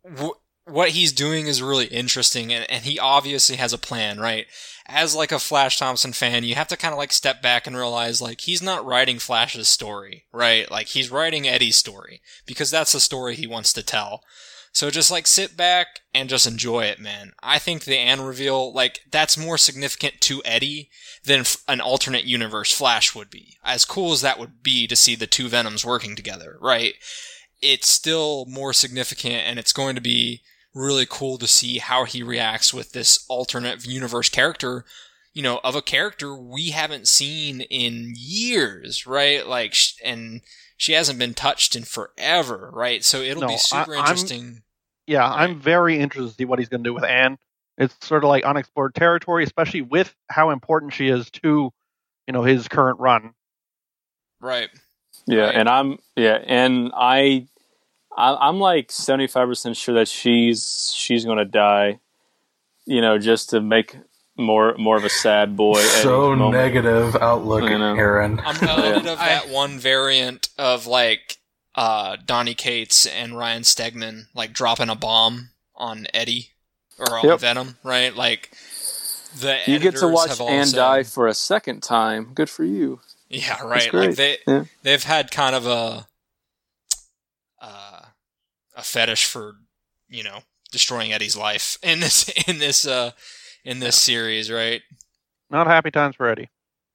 w- 0.04 0.34
what 0.66 0.90
he's 0.90 1.12
doing 1.12 1.46
is 1.46 1.62
really 1.62 1.87
interesting, 1.87 2.53
and, 2.53 2.68
and 2.70 2.85
he 2.85 2.98
obviously 2.98 3.57
has 3.57 3.72
a 3.72 3.79
plan, 3.79 4.18
right? 4.18 4.46
As 4.87 5.14
like 5.14 5.33
a 5.33 5.38
Flash 5.38 5.79
Thompson 5.79 6.12
fan, 6.12 6.44
you 6.44 6.55
have 6.55 6.68
to 6.68 6.77
kind 6.77 6.92
of 6.92 6.98
like 6.98 7.12
step 7.12 7.42
back 7.42 7.66
and 7.66 7.77
realize 7.77 8.20
like 8.20 8.42
he's 8.42 8.62
not 8.62 8.85
writing 8.85 9.18
Flash's 9.18 9.68
story, 9.68 10.24
right? 10.33 10.70
Like 10.70 10.88
he's 10.88 11.11
writing 11.11 11.46
Eddie's 11.46 11.77
story 11.77 12.20
because 12.46 12.70
that's 12.70 12.92
the 12.92 13.00
story 13.00 13.35
he 13.35 13.46
wants 13.46 13.72
to 13.74 13.83
tell. 13.83 14.22
So 14.72 14.90
just 14.90 15.11
like 15.11 15.29
sit 15.29 15.57
back 15.57 16.00
and 16.12 16.29
just 16.29 16.48
enjoy 16.48 16.85
it, 16.85 16.98
man. 16.98 17.33
I 17.40 17.61
think 17.61 17.85
the 17.85 17.96
Anne 17.96 18.20
reveal, 18.20 18.72
like, 18.72 19.00
that's 19.11 19.38
more 19.38 19.57
significant 19.57 20.20
to 20.22 20.42
Eddie 20.44 20.90
than 21.24 21.44
an 21.68 21.81
alternate 21.81 22.24
universe 22.24 22.72
Flash 22.72 23.14
would 23.14 23.31
be. 23.31 23.57
As 23.62 23.85
cool 23.85 24.12
as 24.12 24.20
that 24.22 24.38
would 24.38 24.64
be 24.64 24.88
to 24.88 24.96
see 24.96 25.14
the 25.14 25.29
two 25.29 25.48
Venoms 25.48 25.87
working 25.87 26.16
together, 26.16 26.59
right? 26.61 26.94
It's 27.62 27.88
still 27.88 28.46
more 28.46 28.72
significant 28.72 29.44
and 29.46 29.61
it's 29.61 29.72
going 29.72 29.94
to 29.94 30.00
be 30.00 30.42
really 30.74 31.06
cool 31.08 31.38
to 31.38 31.46
see 31.46 31.78
how 31.78 32.04
he 32.04 32.22
reacts 32.22 32.74
with 32.74 32.92
this 32.92 33.24
alternate 33.28 33.87
universe 33.87 34.28
character, 34.28 34.84
you 35.32 35.42
know, 35.42 35.60
of 35.64 35.74
a 35.76 35.82
character 35.82 36.34
we 36.34 36.70
haven't 36.70 37.08
seen 37.08 37.60
in 37.62 38.12
years, 38.16 39.06
right? 39.06 39.46
Like, 39.46 39.74
and 40.04 40.40
she 40.76 40.92
hasn't 40.92 41.18
been 41.18 41.34
touched 41.34 41.76
in 41.76 41.84
forever, 41.84 42.70
right? 42.72 43.04
So 43.04 43.20
it'll 43.20 43.42
No, 43.42 43.48
be 43.48 43.56
super 43.56 43.94
I- 43.94 43.98
I'm- 43.98 44.04
interesting. 44.06 44.62
yeah, 45.06 45.24
I'm 45.28 45.60
very 45.60 45.98
interested 45.98 46.30
to 46.30 46.34
see 46.37 46.44
what 46.44 46.58
he's 46.58 46.68
going 46.68 46.82
to 46.82 46.88
do 46.88 46.94
with 46.94 47.04
Anne. 47.04 47.38
It's 47.78 47.94
sort 48.06 48.24
of 48.24 48.28
like 48.28 48.44
unexplored 48.44 48.94
territory, 48.94 49.44
especially 49.44 49.82
with 49.82 50.14
how 50.30 50.50
important 50.50 50.92
she 50.92 51.08
is 51.08 51.30
to, 51.30 51.72
you 52.26 52.32
know, 52.32 52.42
his 52.42 52.68
current 52.68 52.98
run. 53.00 53.34
Right. 54.40 54.70
Yeah, 55.26 55.46
Right. 55.46 55.54
and 55.54 55.68
I'm 55.68 55.98
yeah, 56.16 56.38
and 56.44 56.92
I, 56.94 57.46
I 58.16 58.35
I'm 58.48 58.59
like 58.61 58.90
seventy 58.92 59.27
five 59.27 59.48
percent 59.48 59.77
sure 59.77 59.94
that 59.96 60.09
she's 60.09 60.92
she's 60.94 61.24
gonna 61.24 61.44
die. 61.44 61.98
You 62.87 63.00
know, 63.00 63.18
just 63.18 63.50
to 63.50 63.61
make 63.61 63.96
more 64.37 64.74
more 64.77 64.96
of 64.96 65.05
a 65.05 65.09
sad 65.09 65.57
boy. 65.57 65.81
so 65.81 66.35
negative 66.35 67.16
outlook, 67.16 67.62
I 67.64 67.77
know. 67.79 67.94
Aaron. 67.94 68.40
I'm 68.44 68.59
reminded 68.61 69.07
of 69.07 69.18
that 69.18 69.48
one 69.48 69.79
variant 69.79 70.48
of 70.59 70.87
like 70.87 71.38
uh, 71.74 72.16
Donny 72.24 72.55
Cates 72.55 73.07
and 73.07 73.37
Ryan 73.38 73.62
Stegman 73.62 74.27
like 74.35 74.53
dropping 74.53 74.90
a 74.90 74.94
bomb 74.94 75.50
on 75.77 76.07
Eddie 76.14 76.50
or 76.98 77.18
on 77.18 77.24
Yep. 77.27 77.40
Venom, 77.40 77.77
right? 77.83 78.14
Like 78.14 78.50
the 79.40 79.59
You 79.66 79.79
get 79.79 79.96
to 79.96 80.09
watch 80.09 80.29
have 80.29 80.40
all 80.40 80.48
Anne 80.48 80.66
said- 80.66 80.77
die 80.77 81.03
for 81.05 81.27
a 81.27 81.35
second 81.35 81.83
time. 81.83 82.33
Good 82.35 82.50
for 82.50 82.64
you. 82.64 83.00
Yeah, 83.29 83.62
right. 83.64 83.92
Like 83.92 84.14
they 84.16 84.37
Yeah. 84.46 84.64
they've 84.83 85.03
had 85.03 85.31
kind 85.33 85.57
of 85.57 85.66
a 85.66 86.07
a 88.74 88.82
fetish 88.82 89.26
for 89.26 89.54
you 90.08 90.22
know 90.22 90.40
destroying 90.70 91.12
Eddie's 91.12 91.37
life 91.37 91.78
in 91.84 92.00
this 92.00 92.28
in 92.48 92.58
this 92.58 92.87
uh 92.87 93.12
in 93.64 93.80
this 93.80 93.96
series, 93.96 94.50
right? 94.50 94.82
Not 95.50 95.66
happy 95.66 95.90
times 95.90 96.16
for 96.16 96.28
Eddie. 96.28 96.50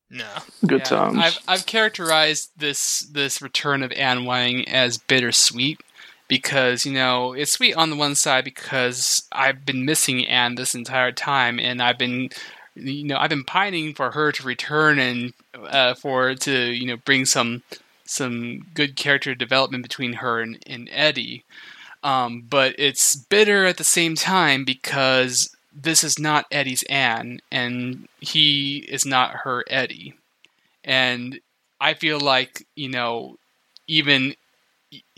No. 0.09 0.27
Good 0.65 0.83
Yeah, 0.83 0.85
times. 0.85 1.17
I've 1.17 1.37
I've 1.47 1.65
characterized 1.65 2.51
this 2.57 3.01
this 3.11 3.41
return 3.41 3.83
of 3.83 3.91
Anne 3.93 4.25
Weying 4.25 4.67
as 4.67 4.97
bittersweet, 4.97 5.79
because 6.27 6.85
you 6.85 6.93
know 6.93 7.33
it's 7.33 7.51
sweet 7.51 7.75
on 7.75 7.89
the 7.89 7.95
one 7.95 8.15
side 8.15 8.43
because 8.43 9.23
I've 9.31 9.65
been 9.65 9.85
missing 9.85 10.25
Anne 10.27 10.55
this 10.55 10.75
entire 10.75 11.11
time, 11.11 11.59
and 11.59 11.81
I've 11.81 11.97
been 11.97 12.29
you 12.75 13.03
know 13.05 13.17
I've 13.17 13.29
been 13.29 13.43
pining 13.43 13.93
for 13.93 14.11
her 14.11 14.31
to 14.31 14.43
return 14.43 14.99
and 14.99 15.33
uh, 15.55 15.93
for 15.95 16.35
to 16.35 16.51
you 16.71 16.87
know 16.87 16.97
bring 16.97 17.25
some 17.25 17.63
some 18.09 18.65
good 18.73 18.95
character 18.95 19.35
development 19.35 19.83
between 19.83 20.13
her 20.13 20.41
and, 20.41 20.61
and 20.65 20.89
Eddie. 20.91 21.43
Um, 22.03 22.45
but 22.49 22.75
it's 22.77 23.15
bitter 23.15 23.65
at 23.65 23.77
the 23.77 23.83
same 23.83 24.15
time 24.15 24.63
because 24.63 25.55
this 25.73 26.03
is 26.03 26.17
not 26.17 26.45
Eddie's 26.51 26.83
Anne, 26.83 27.39
and 27.51 28.07
he 28.19 28.79
is 28.89 29.05
not 29.05 29.41
her 29.43 29.63
Eddie. 29.69 30.13
And 30.83 31.39
I 31.79 31.93
feel 31.93 32.19
like 32.19 32.65
you 32.75 32.89
know, 32.89 33.37
even 33.87 34.35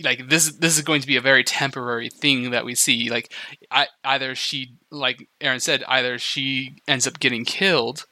like 0.03 0.27
this 0.27 0.51
this 0.53 0.75
is 0.75 0.83
going 0.83 1.01
to 1.01 1.07
be 1.07 1.17
a 1.17 1.21
very 1.21 1.43
temporary 1.43 2.09
thing 2.09 2.51
that 2.51 2.65
we 2.65 2.75
see. 2.75 3.09
Like, 3.09 3.31
I, 3.69 3.87
either 4.03 4.35
she, 4.35 4.71
like 4.89 5.27
Aaron 5.39 5.59
said, 5.59 5.83
either 5.87 6.17
she 6.17 6.75
ends 6.87 7.07
up 7.07 7.19
getting 7.19 7.45
killed, 7.45 8.05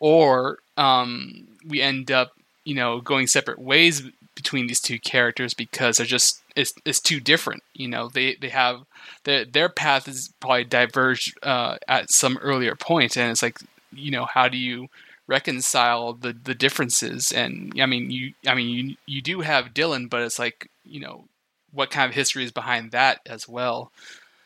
or 0.00 0.58
um, 0.76 1.46
we 1.66 1.80
end 1.80 2.10
up 2.10 2.32
you 2.64 2.74
know 2.74 3.00
going 3.00 3.28
separate 3.28 3.60
ways 3.60 4.02
between 4.36 4.68
these 4.68 4.80
two 4.80 5.00
characters 5.00 5.54
because 5.54 5.96
they're 5.96 6.06
just 6.06 6.42
it's, 6.54 6.72
it's 6.84 7.00
too 7.00 7.18
different. 7.18 7.64
You 7.74 7.88
know, 7.88 8.08
they 8.08 8.36
they 8.36 8.50
have 8.50 8.82
their 9.24 9.44
their 9.44 9.68
path 9.68 10.06
is 10.06 10.32
probably 10.38 10.64
diverged 10.64 11.36
uh, 11.42 11.78
at 11.88 12.12
some 12.12 12.38
earlier 12.40 12.76
point, 12.76 13.16
and 13.16 13.32
it's 13.32 13.42
like 13.42 13.58
you 13.92 14.12
know 14.12 14.26
how 14.26 14.46
do 14.48 14.56
you 14.56 14.86
reconcile 15.26 16.12
the 16.12 16.32
the 16.32 16.54
differences? 16.54 17.32
And 17.32 17.72
I 17.80 17.86
mean 17.86 18.12
you 18.12 18.34
I 18.46 18.54
mean 18.54 18.68
you 18.68 18.96
you 19.06 19.22
do 19.22 19.40
have 19.40 19.74
Dylan, 19.74 20.08
but 20.08 20.22
it's 20.22 20.38
like 20.38 20.70
you 20.84 21.00
know 21.00 21.24
what 21.72 21.90
kind 21.90 22.08
of 22.08 22.14
history 22.14 22.44
is 22.44 22.52
behind 22.52 22.92
that 22.92 23.20
as 23.26 23.48
well. 23.48 23.90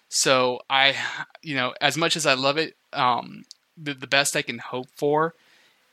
So 0.08 0.60
I 0.70 0.96
you 1.42 1.54
know 1.54 1.74
as 1.80 1.98
much 1.98 2.16
as 2.16 2.26
I 2.26 2.34
love 2.34 2.56
it, 2.56 2.76
um, 2.92 3.44
the 3.76 3.92
the 3.92 4.06
best 4.06 4.36
I 4.36 4.42
can 4.42 4.58
hope 4.58 4.88
for 4.96 5.34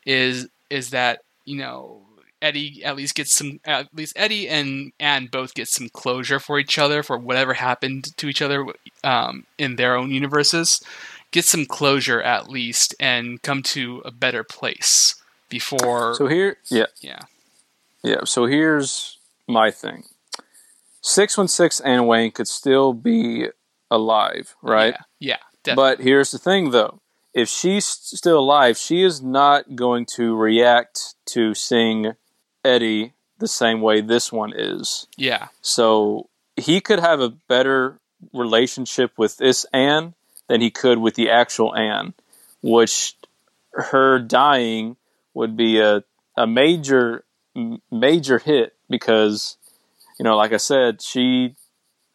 is 0.05 0.47
is 0.69 0.91
that 0.91 1.23
you 1.45 1.57
know 1.57 2.01
Eddie 2.41 2.83
at 2.83 2.95
least 2.95 3.15
gets 3.15 3.33
some 3.33 3.59
at 3.65 3.87
least 3.93 4.13
Eddie 4.15 4.47
and 4.47 4.91
Anne 4.99 5.27
both 5.31 5.53
get 5.53 5.67
some 5.67 5.89
closure 5.89 6.39
for 6.39 6.59
each 6.59 6.77
other 6.77 7.03
for 7.03 7.17
whatever 7.17 7.53
happened 7.53 8.15
to 8.17 8.27
each 8.27 8.41
other 8.41 8.65
um, 9.03 9.45
in 9.57 9.75
their 9.75 9.95
own 9.95 10.11
universes. 10.11 10.81
Get 11.31 11.45
some 11.45 11.65
closure 11.65 12.21
at 12.21 12.49
least 12.49 12.95
and 12.99 13.41
come 13.41 13.63
to 13.63 14.01
a 14.05 14.11
better 14.11 14.43
place 14.43 15.15
before. 15.49 16.15
So 16.15 16.27
here, 16.27 16.57
yeah, 16.67 16.85
yeah, 17.01 17.21
yeah. 18.03 18.23
So 18.23 18.45
here's 18.45 19.17
my 19.47 19.71
thing: 19.71 20.03
six 21.01 21.37
one 21.37 21.47
six 21.47 21.79
Anne 21.79 22.05
Weying 22.05 22.31
could 22.31 22.47
still 22.47 22.93
be 22.93 23.47
alive, 23.89 24.55
right? 24.61 24.95
Yeah, 25.19 25.31
yeah 25.31 25.37
definitely. 25.63 25.95
But 25.95 26.03
here's 26.03 26.31
the 26.31 26.39
thing, 26.39 26.71
though: 26.71 27.01
if 27.33 27.49
she's 27.49 27.85
still 27.85 28.39
alive, 28.39 28.77
she 28.77 29.03
is 29.03 29.21
not 29.21 29.75
going 29.75 30.05
to 30.15 30.35
react 30.35 31.15
to 31.27 31.53
seeing 31.53 32.13
Eddie 32.67 33.13
the 33.39 33.47
same 33.47 33.81
way 33.81 34.01
this 34.01 34.31
one 34.31 34.53
is. 34.55 35.07
Yeah. 35.15 35.47
So 35.61 36.29
he 36.55 36.81
could 36.81 36.99
have 36.99 37.19
a 37.19 37.29
better 37.29 37.99
relationship 38.33 39.11
with 39.17 39.37
this 39.37 39.65
Anne 39.73 40.13
than 40.47 40.61
he 40.61 40.71
could 40.71 40.97
with 40.97 41.15
the 41.15 41.29
actual 41.29 41.75
Anne, 41.75 42.13
which 42.61 43.15
her 43.73 44.19
dying 44.19 44.97
would 45.33 45.55
be 45.55 45.79
a 45.79 46.03
a 46.35 46.47
major 46.47 47.23
major 47.91 48.39
hit 48.39 48.75
because 48.89 49.57
you 50.19 50.23
know 50.23 50.35
like 50.35 50.53
I 50.53 50.57
said 50.57 51.01
she 51.01 51.55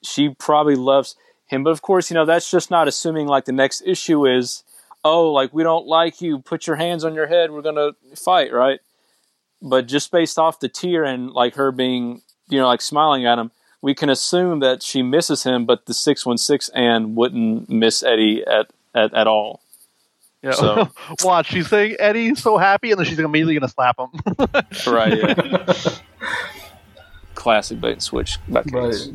she 0.03 0.31
probably 0.31 0.77
loves 0.77 1.17
him 1.47 1.65
but 1.65 1.71
of 1.71 1.83
course 1.83 2.11
you 2.11 2.15
know 2.15 2.25
that's 2.25 2.51
just 2.51 2.71
not 2.71 2.89
assuming 2.89 3.27
like 3.27 3.45
the 3.45 3.53
next 3.53 3.83
issue 3.85 4.27
is 4.27 4.65
oh 5.05 5.31
like 5.31 5.53
we 5.53 5.63
don't 5.63 5.87
like 5.87 6.21
you 6.21 6.39
put 6.39 6.67
your 6.67 6.77
hands 6.77 7.05
on 7.05 7.15
your 7.15 7.27
head 7.27 7.51
we're 7.51 7.63
going 7.63 7.75
to 7.75 7.93
fight 8.17 8.53
right 8.53 8.81
but 9.63 9.87
just 9.87 10.11
based 10.11 10.39
off 10.39 10.61
the 10.61 10.69
tear 10.69 11.05
and 11.05 11.31
like 11.31 11.55
her 11.55 11.71
being 11.73 12.21
you 12.49 12.59
know 12.59 12.67
like 12.67 12.81
smiling 12.83 13.25
at 13.27 13.39
him 13.39 13.51
we 13.81 13.95
can 13.95 14.11
assume 14.11 14.59
that 14.61 14.83
she 14.83 15.03
misses 15.03 15.45
him 15.45 15.65
but 15.65 15.87
the 15.87 15.95
616 15.95 16.75
Anne 16.77 17.15
wouldn't 17.15 17.69
miss 17.71 18.03
eddie 18.03 18.45
at 18.47 18.67
at, 18.95 19.15
at 19.15 19.27
all 19.27 19.61
Yeah. 20.43 20.53
So- 20.53 20.89
Watch, 21.25 21.47
she's 21.51 21.69
saying 21.69 21.97
Eddie's 22.01 22.43
so 22.43 22.59
happy, 22.59 22.91
and 22.91 22.99
then 22.99 23.07
she's 23.07 23.19
immediately 23.21 23.55
going 23.55 23.69
to 23.69 23.73
slap 23.73 23.97
him. 23.99 24.11
right 24.93 25.17
yeah 25.17 25.75
classic 27.35 27.81
bait 27.81 27.93
and 27.93 28.03
switch 28.03 28.39
But 28.49 28.67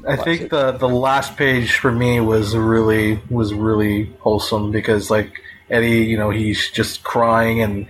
I 0.07 0.15
think 0.17 0.49
the 0.49 0.71
the 0.73 0.89
last 0.89 1.37
page 1.37 1.77
for 1.77 1.91
me 1.91 2.19
was 2.19 2.55
really 2.55 3.21
was 3.29 3.53
really 3.53 4.11
wholesome 4.19 4.71
because 4.71 5.09
like 5.09 5.31
Eddie, 5.69 6.03
you 6.05 6.17
know, 6.17 6.29
he's 6.29 6.69
just 6.71 7.03
crying 7.03 7.61
and 7.61 7.87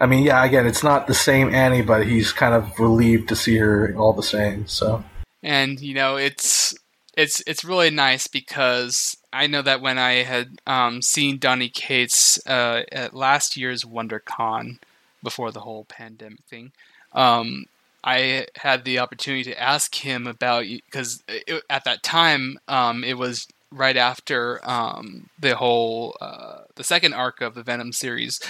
I 0.00 0.06
mean, 0.06 0.24
yeah, 0.24 0.44
again, 0.44 0.66
it's 0.66 0.84
not 0.84 1.06
the 1.06 1.14
same 1.14 1.52
Annie, 1.54 1.82
but 1.82 2.06
he's 2.06 2.32
kind 2.32 2.54
of 2.54 2.78
relieved 2.78 3.28
to 3.30 3.36
see 3.36 3.56
her 3.58 3.94
all 3.96 4.12
the 4.12 4.22
same. 4.22 4.66
So 4.66 5.04
and 5.42 5.80
you 5.80 5.94
know 5.94 6.16
it's 6.16 6.74
it's 7.16 7.42
it's 7.46 7.64
really 7.64 7.90
nice 7.90 8.26
because 8.26 9.16
I 9.32 9.46
know 9.46 9.62
that 9.62 9.80
when 9.80 9.98
I 9.98 10.22
had 10.22 10.60
um, 10.66 11.02
seen 11.02 11.38
Donny 11.38 11.68
Cates 11.68 12.38
uh, 12.46 12.82
at 12.92 13.14
last 13.14 13.56
year's 13.56 13.84
WonderCon 13.84 14.78
before 15.22 15.50
the 15.50 15.60
whole 15.60 15.84
pandemic 15.84 16.44
thing, 16.44 16.72
um, 17.12 17.66
I 18.04 18.46
had 18.56 18.84
the 18.84 19.00
opportunity 19.00 19.44
to 19.44 19.60
ask 19.60 19.94
him 19.96 20.26
about 20.26 20.64
because 20.66 21.22
at 21.68 21.84
that 21.84 22.02
time 22.02 22.58
um, 22.68 23.02
it 23.02 23.18
was 23.18 23.48
right 23.70 23.96
after 23.96 24.60
um, 24.68 25.28
the 25.38 25.56
whole 25.56 26.16
uh, 26.20 26.60
the 26.78 26.84
second 26.84 27.12
arc 27.12 27.42
of 27.42 27.54
the 27.54 27.62
Venom 27.62 27.92
series 27.92 28.40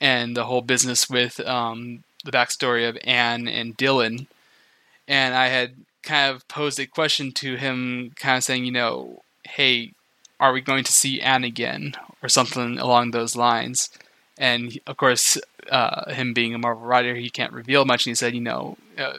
and 0.00 0.34
the 0.34 0.44
whole 0.44 0.62
business 0.62 1.10
with 1.10 1.38
um, 1.40 2.04
the 2.24 2.30
backstory 2.30 2.88
of 2.88 2.96
Anne 3.04 3.48
and 3.48 3.76
Dylan, 3.76 4.26
and 5.06 5.34
I 5.34 5.48
had 5.48 5.74
kind 6.02 6.34
of 6.34 6.46
posed 6.48 6.80
a 6.80 6.86
question 6.86 7.32
to 7.32 7.56
him, 7.56 8.12
kind 8.16 8.38
of 8.38 8.44
saying, 8.44 8.64
you 8.64 8.72
know, 8.72 9.22
hey, 9.44 9.92
are 10.40 10.52
we 10.52 10.60
going 10.60 10.84
to 10.84 10.92
see 10.92 11.20
Anne 11.20 11.44
again, 11.44 11.94
or 12.22 12.28
something 12.28 12.78
along 12.78 13.10
those 13.10 13.36
lines? 13.36 13.90
And 14.38 14.78
of 14.86 14.96
course, 14.96 15.36
uh, 15.70 16.12
him 16.12 16.32
being 16.32 16.54
a 16.54 16.58
Marvel 16.58 16.86
writer, 16.86 17.14
he 17.14 17.30
can't 17.30 17.52
reveal 17.52 17.84
much. 17.84 18.06
And 18.06 18.12
he 18.12 18.14
said, 18.14 18.34
you 18.34 18.40
know, 18.40 18.76
uh, 18.98 19.18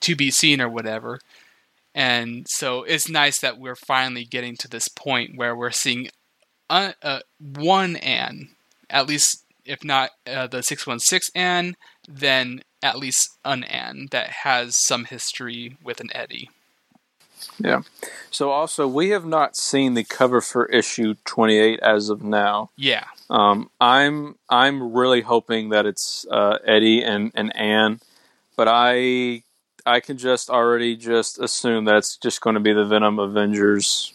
to 0.00 0.16
be 0.16 0.30
seen 0.30 0.60
or 0.60 0.68
whatever. 0.68 1.20
And 1.94 2.46
so 2.48 2.84
it's 2.84 3.08
nice 3.08 3.40
that 3.40 3.58
we're 3.58 3.74
finally 3.74 4.24
getting 4.24 4.56
to 4.58 4.68
this 4.68 4.86
point 4.88 5.36
where 5.36 5.56
we're 5.56 5.72
seeing 5.72 6.10
uh, 6.70 6.92
uh, 7.02 7.20
one 7.38 7.96
Anne, 7.96 8.50
at 8.88 9.06
least 9.06 9.44
if 9.64 9.84
not 9.84 10.10
uh, 10.26 10.46
the 10.46 10.62
616 10.62 11.30
Anne, 11.40 11.76
then 12.08 12.62
at 12.82 12.98
least 12.98 13.36
an 13.44 13.64
Anne 13.64 14.08
that 14.10 14.30
has 14.30 14.76
some 14.76 15.04
history 15.04 15.76
with 15.82 16.00
an 16.00 16.08
Eddie. 16.14 16.48
Yeah. 17.58 17.82
So 18.30 18.50
also, 18.50 18.86
we 18.86 19.10
have 19.10 19.24
not 19.24 19.56
seen 19.56 19.94
the 19.94 20.04
cover 20.04 20.40
for 20.40 20.66
issue 20.66 21.14
28 21.24 21.80
as 21.80 22.08
of 22.08 22.22
now. 22.22 22.70
Yeah. 22.76 23.04
Um, 23.28 23.70
I'm 23.80 24.36
I'm 24.48 24.92
really 24.92 25.22
hoping 25.22 25.70
that 25.70 25.86
it's 25.86 26.26
uh, 26.30 26.58
Eddie 26.64 27.02
and, 27.02 27.32
and 27.34 27.54
Anne, 27.56 28.00
but 28.56 28.68
I 28.68 29.42
I 29.86 30.00
can 30.00 30.18
just 30.18 30.50
already 30.50 30.96
just 30.96 31.38
assume 31.38 31.84
that 31.86 31.96
it's 31.96 32.16
just 32.16 32.40
going 32.40 32.54
to 32.54 32.60
be 32.60 32.72
the 32.72 32.84
Venom 32.84 33.18
Avengers, 33.18 34.12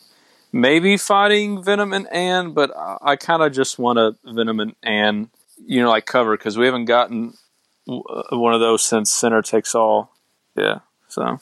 maybe 0.56 0.96
fighting 0.96 1.62
Venom 1.62 1.92
and 1.92 2.08
Anne, 2.14 2.54
but 2.54 2.76
I, 2.76 2.98
I 3.02 3.16
kind 3.18 3.44
of 3.44 3.52
just 3.52 3.78
want 3.78 4.00
a 4.00 4.16
Venom 4.24 4.62
and 4.62 4.74
Anne, 4.82 5.30
you 5.64 5.84
know, 5.84 5.90
like 5.90 6.06
cover 6.06 6.38
because 6.38 6.58
we 6.58 6.66
haven't 6.66 6.86
gotten 6.86 7.34
uh, 7.90 8.24
one 8.32 8.54
of 8.54 8.62
those 8.62 8.82
since 8.82 9.12
Sinner 9.12 9.42
Takes 9.42 9.76
All. 9.76 10.12
Yeah. 10.56 10.80
So. 11.10 11.40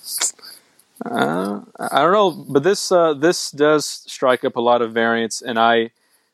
Uh, 1.05 1.61
I 1.79 1.99
don't 1.99 2.11
know, 2.13 2.31
but 2.31 2.63
this 2.63 2.91
uh, 2.91 3.13
this 3.13 3.51
does 3.51 3.85
strike 3.85 4.45
up 4.45 4.55
a 4.55 4.61
lot 4.61 4.81
of 4.81 4.93
variants, 4.93 5.41
and 5.41 5.59
I 5.59 5.89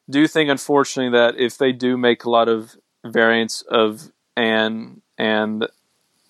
do 0.09 0.27
think, 0.27 0.49
unfortunately, 0.49 1.17
that 1.17 1.37
if 1.37 1.57
they 1.57 1.71
do 1.71 1.97
make 1.97 2.23
a 2.23 2.29
lot 2.29 2.49
of 2.49 2.77
variants 3.03 3.63
of 3.63 4.11
Anne 4.37 5.01
and 5.17 5.67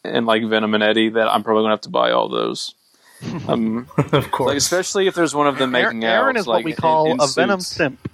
and 0.06 0.26
like 0.26 0.48
Venom 0.48 0.74
and 0.74 0.84
Eddie, 0.84 1.10
that 1.10 1.28
I'm 1.28 1.44
probably 1.44 1.64
gonna 1.64 1.74
have 1.74 1.82
to 1.82 1.90
buy 1.90 2.12
all 2.12 2.30
those. 2.30 2.76
Um, 3.50 3.88
of 3.98 4.32
course, 4.32 4.48
like 4.48 4.58
especially 4.58 5.08
if 5.08 5.14
there's 5.16 5.36
one 5.36 5.48
of 5.48 5.58
them 5.58 5.72
making 5.72 6.06
out. 6.06 6.14
Aaron 6.24 6.38
is 6.38 6.48
like, 6.48 6.60
what 6.60 6.66
we 6.66 6.74
call 6.74 7.12
in 7.12 7.20
a 7.20 7.28
Venom 7.28 7.60
simp. 7.60 8.00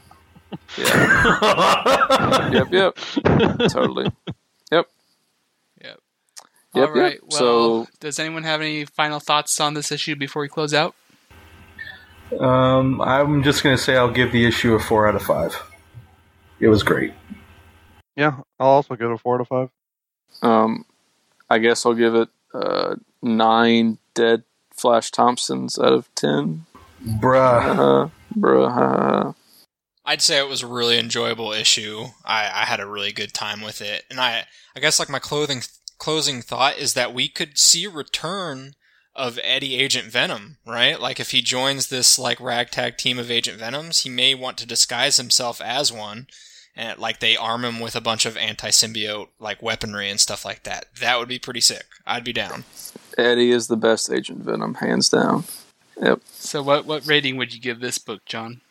Yeah. 0.77 2.49
yep, 2.51 2.67
yep, 2.71 2.95
totally. 3.69 4.05
Yep. 4.71 4.87
Yep. 5.83 5.99
Yep, 6.73 6.87
All 6.89 6.93
right. 6.93 7.13
yep. 7.13 7.21
Well, 7.29 7.85
So- 7.85 7.87
does 7.99 8.19
anyone 8.19 8.43
have 8.43 8.61
any 8.61 8.85
final 8.85 9.19
thoughts 9.19 9.59
on 9.59 9.73
this 9.73 9.91
issue 9.91 10.15
before 10.15 10.41
we 10.41 10.47
close 10.47 10.73
out? 10.73 10.95
um, 12.39 13.01
I'm 13.01 13.43
just 13.43 13.63
gonna 13.63 13.77
say 13.77 13.95
I'll 13.97 14.11
give 14.11 14.31
the 14.31 14.45
issue 14.45 14.73
a 14.75 14.79
four 14.79 15.07
out 15.07 15.15
of 15.15 15.21
five. 15.23 15.55
It 16.59 16.67
was 16.69 16.83
great. 16.83 17.13
Yeah, 18.15 18.37
I'll 18.59 18.67
also 18.67 18.95
give 18.95 19.09
it 19.11 19.13
a 19.13 19.17
four 19.17 19.35
out 19.35 19.41
of 19.41 19.47
five. 19.47 19.69
Um, 20.41 20.85
I 21.49 21.59
guess 21.59 21.85
I'll 21.85 21.93
give 21.93 22.15
it 22.15 22.29
uh, 22.53 22.95
nine 23.21 23.97
dead 24.13 24.43
Flash 24.75 25.11
Thompsons 25.11 25.79
out 25.79 25.93
of 25.93 26.13
ten. 26.15 26.65
Bruh. 27.03 28.05
Uh, 28.05 28.09
bruh. 28.35 29.35
I'd 30.05 30.21
say 30.21 30.38
it 30.38 30.47
was 30.47 30.61
a 30.61 30.67
really 30.67 30.99
enjoyable 30.99 31.51
issue. 31.51 32.05
I, 32.23 32.43
I 32.43 32.65
had 32.65 32.79
a 32.79 32.85
really 32.85 33.11
good 33.11 33.33
time 33.33 33.61
with 33.61 33.81
it, 33.81 34.05
and 34.09 34.19
I 34.19 34.45
I 34.75 34.79
guess 34.79 34.99
like 34.99 35.09
my 35.09 35.19
clothing 35.19 35.63
closing 35.97 36.41
thought 36.41 36.77
is 36.77 36.93
that 36.93 37.13
we 37.13 37.27
could 37.27 37.57
see 37.57 37.85
a 37.85 37.89
return 37.89 38.75
of 39.15 39.39
Eddie 39.41 39.75
Agent 39.75 40.11
Venom, 40.11 40.57
right? 40.65 40.99
Like 40.99 41.19
if 41.19 41.31
he 41.31 41.41
joins 41.41 41.88
this 41.88 42.19
like 42.19 42.39
ragtag 42.39 42.97
team 42.97 43.17
of 43.17 43.31
Agent 43.31 43.57
Venoms, 43.57 44.01
he 44.01 44.09
may 44.09 44.35
want 44.35 44.57
to 44.57 44.67
disguise 44.67 45.17
himself 45.17 45.61
as 45.61 45.91
one, 45.91 46.27
and 46.75 46.99
like 46.99 47.19
they 47.19 47.38
arm 47.38 47.63
him 47.63 47.79
with 47.79 47.95
a 47.95 48.01
bunch 48.01 48.25
of 48.25 48.38
anti 48.38 48.69
symbiote 48.69 49.29
like 49.39 49.61
weaponry 49.61 50.09
and 50.09 50.19
stuff 50.19 50.45
like 50.45 50.63
that. 50.63 50.88
That 50.99 51.19
would 51.19 51.27
be 51.27 51.39
pretty 51.39 51.61
sick. 51.61 51.85
I'd 52.05 52.23
be 52.23 52.33
down. 52.33 52.65
Eddie 53.17 53.51
is 53.51 53.67
the 53.67 53.77
best 53.77 54.11
Agent 54.11 54.39
Venom, 54.43 54.75
hands 54.75 55.09
down. 55.09 55.45
Yep. 56.01 56.21
So, 56.31 56.61
what 56.61 56.85
what 56.85 57.07
rating 57.07 57.38
would 57.38 57.53
you 57.53 57.61
give 57.61 57.79
this 57.79 57.97
book, 57.97 58.25
John? 58.25 58.61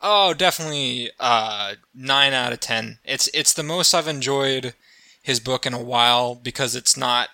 Oh, 0.00 0.34
definitely 0.34 1.10
uh, 1.18 1.74
nine 1.94 2.32
out 2.32 2.52
of 2.52 2.60
ten. 2.60 2.98
It's 3.04 3.28
it's 3.34 3.52
the 3.52 3.62
most 3.62 3.94
I've 3.94 4.08
enjoyed 4.08 4.74
his 5.22 5.40
book 5.40 5.66
in 5.66 5.74
a 5.74 5.82
while 5.82 6.36
because 6.36 6.76
it's 6.76 6.96
not 6.96 7.30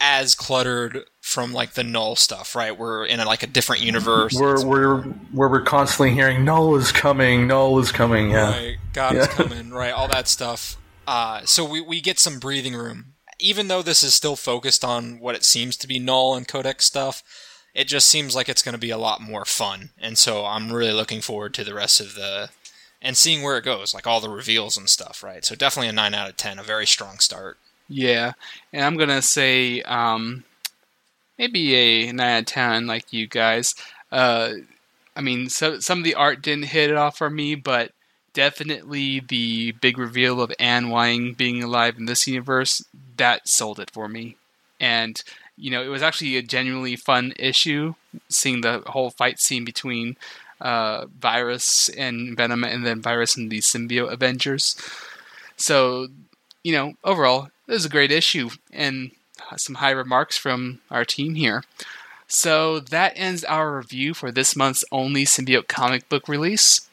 as 0.00 0.34
cluttered 0.34 1.04
from 1.20 1.52
like 1.52 1.72
the 1.72 1.84
Knull 1.84 2.16
stuff, 2.16 2.54
right? 2.54 2.76
We're 2.76 3.04
in 3.06 3.20
a, 3.20 3.24
like 3.24 3.42
a 3.42 3.46
different 3.46 3.82
universe. 3.82 4.34
We're 4.38 4.64
we're 4.66 5.02
where 5.02 5.48
we're 5.48 5.62
constantly 5.62 6.14
hearing 6.14 6.44
Knull 6.44 6.76
is 6.76 6.92
coming, 6.92 7.46
Knull 7.46 7.78
is 7.78 7.92
coming. 7.92 8.30
Yeah, 8.30 8.50
right, 8.50 8.76
God 8.92 9.16
is 9.16 9.26
coming, 9.28 9.70
right? 9.70 9.92
All 9.92 10.08
that 10.08 10.28
stuff. 10.28 10.76
Uh, 11.06 11.42
so 11.44 11.64
we 11.64 11.80
we 11.80 12.00
get 12.00 12.18
some 12.18 12.38
breathing 12.38 12.74
room, 12.74 13.14
even 13.38 13.68
though 13.68 13.82
this 13.82 14.02
is 14.02 14.14
still 14.14 14.36
focused 14.36 14.84
on 14.84 15.18
what 15.18 15.34
it 15.34 15.44
seems 15.44 15.76
to 15.78 15.88
be 15.88 15.98
Knull 15.98 16.34
and 16.34 16.46
codex 16.46 16.84
stuff. 16.84 17.22
It 17.74 17.88
just 17.88 18.08
seems 18.08 18.34
like 18.34 18.48
it's 18.48 18.62
going 18.62 18.72
to 18.72 18.78
be 18.78 18.90
a 18.90 18.96
lot 18.96 19.20
more 19.20 19.44
fun, 19.44 19.90
and 19.98 20.16
so 20.16 20.46
I'm 20.46 20.72
really 20.72 20.94
looking 20.94 21.20
forward 21.20 21.52
to 21.54 21.64
the 21.64 21.74
rest 21.74 22.00
of 22.00 22.14
the 22.14 22.48
and 23.02 23.16
seeing 23.16 23.42
where 23.42 23.58
it 23.58 23.64
goes, 23.64 23.92
like 23.94 24.06
all 24.06 24.20
the 24.20 24.30
reveals 24.30 24.76
and 24.76 24.88
stuff, 24.88 25.22
right? 25.22 25.44
So 25.44 25.54
definitely 25.54 25.88
a 25.88 25.92
nine 25.92 26.14
out 26.14 26.30
of 26.30 26.36
ten, 26.36 26.58
a 26.58 26.62
very 26.62 26.86
strong 26.86 27.18
start. 27.18 27.58
Yeah, 27.88 28.32
and 28.72 28.84
I'm 28.84 28.96
gonna 28.96 29.22
say 29.22 29.80
um, 29.82 30.44
maybe 31.38 31.74
a 31.74 32.12
nine 32.12 32.36
out 32.36 32.40
of 32.40 32.46
ten, 32.46 32.86
like 32.86 33.12
you 33.12 33.26
guys. 33.26 33.74
Uh, 34.12 34.52
I 35.16 35.20
mean, 35.22 35.48
so, 35.50 35.80
some 35.80 35.98
of 35.98 36.04
the 36.04 36.14
art 36.16 36.42
didn't 36.42 36.66
hit 36.66 36.90
it 36.90 36.96
off 36.96 37.18
for 37.18 37.30
me, 37.30 37.54
but 37.56 37.92
definitely 38.34 39.20
the 39.20 39.72
big 39.72 39.98
reveal 39.98 40.40
of 40.42 40.52
Anne 40.60 40.90
Weying 40.90 41.34
being 41.34 41.62
alive 41.62 41.96
in 41.98 42.06
this 42.06 42.26
universe 42.26 42.84
that 43.16 43.48
sold 43.48 43.80
it 43.80 43.90
for 43.90 44.08
me. 44.08 44.36
And 44.80 45.22
you 45.56 45.70
know, 45.70 45.82
it 45.82 45.88
was 45.88 46.02
actually 46.02 46.36
a 46.36 46.42
genuinely 46.42 46.96
fun 46.96 47.34
issue, 47.38 47.94
seeing 48.28 48.62
the 48.62 48.82
whole 48.88 49.10
fight 49.10 49.40
scene 49.40 49.64
between 49.64 50.16
uh, 50.60 51.06
Virus 51.20 51.88
and 51.90 52.36
Venom, 52.36 52.64
and 52.64 52.86
then 52.86 53.02
Virus 53.02 53.36
and 53.36 53.50
the 53.50 53.60
symbiote 53.60 54.12
Avengers. 54.12 54.76
So, 55.56 56.08
you 56.66 56.72
know, 56.72 56.94
overall, 57.04 57.48
it 57.68 57.72
was 57.72 57.84
a 57.84 57.88
great 57.88 58.10
issue 58.10 58.50
and 58.72 59.12
some 59.56 59.76
high 59.76 59.92
remarks 59.92 60.36
from 60.36 60.80
our 60.90 61.04
team 61.04 61.36
here. 61.36 61.62
So 62.26 62.80
that 62.80 63.12
ends 63.14 63.44
our 63.44 63.76
review 63.76 64.14
for 64.14 64.32
this 64.32 64.56
month's 64.56 64.84
only 64.90 65.24
symbiote 65.24 65.68
comic 65.68 66.08
book 66.08 66.26
release. 66.26 66.88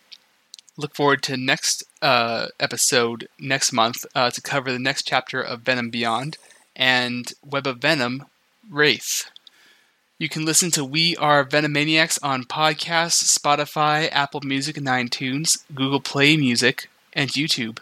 Look 0.77 0.93
forward 0.93 1.23
to 1.23 1.37
next 1.37 1.83
uh, 2.03 2.49
episode 2.59 3.27
next 3.39 3.73
month 3.73 4.05
uh, 4.13 4.29
to 4.29 4.41
cover 4.41 4.71
the 4.71 4.77
next 4.77 5.07
chapter 5.07 5.41
of 5.41 5.61
Venom 5.61 5.89
Beyond 5.89 6.37
and 6.75 7.33
Web 7.43 7.65
of 7.65 7.79
Venom 7.79 8.27
Wraith. 8.69 9.31
You 10.19 10.29
can 10.29 10.45
listen 10.45 10.69
to 10.71 10.85
We 10.85 11.15
Are 11.17 11.43
Venomaniacs 11.43 12.19
on 12.21 12.43
podcasts, 12.43 13.35
Spotify, 13.35 14.07
Apple 14.11 14.41
Music, 14.43 14.77
and 14.77 14.85
iTunes, 14.85 15.63
Google 15.73 15.99
Play 15.99 16.37
Music, 16.37 16.91
and 17.13 17.31
YouTube. 17.31 17.79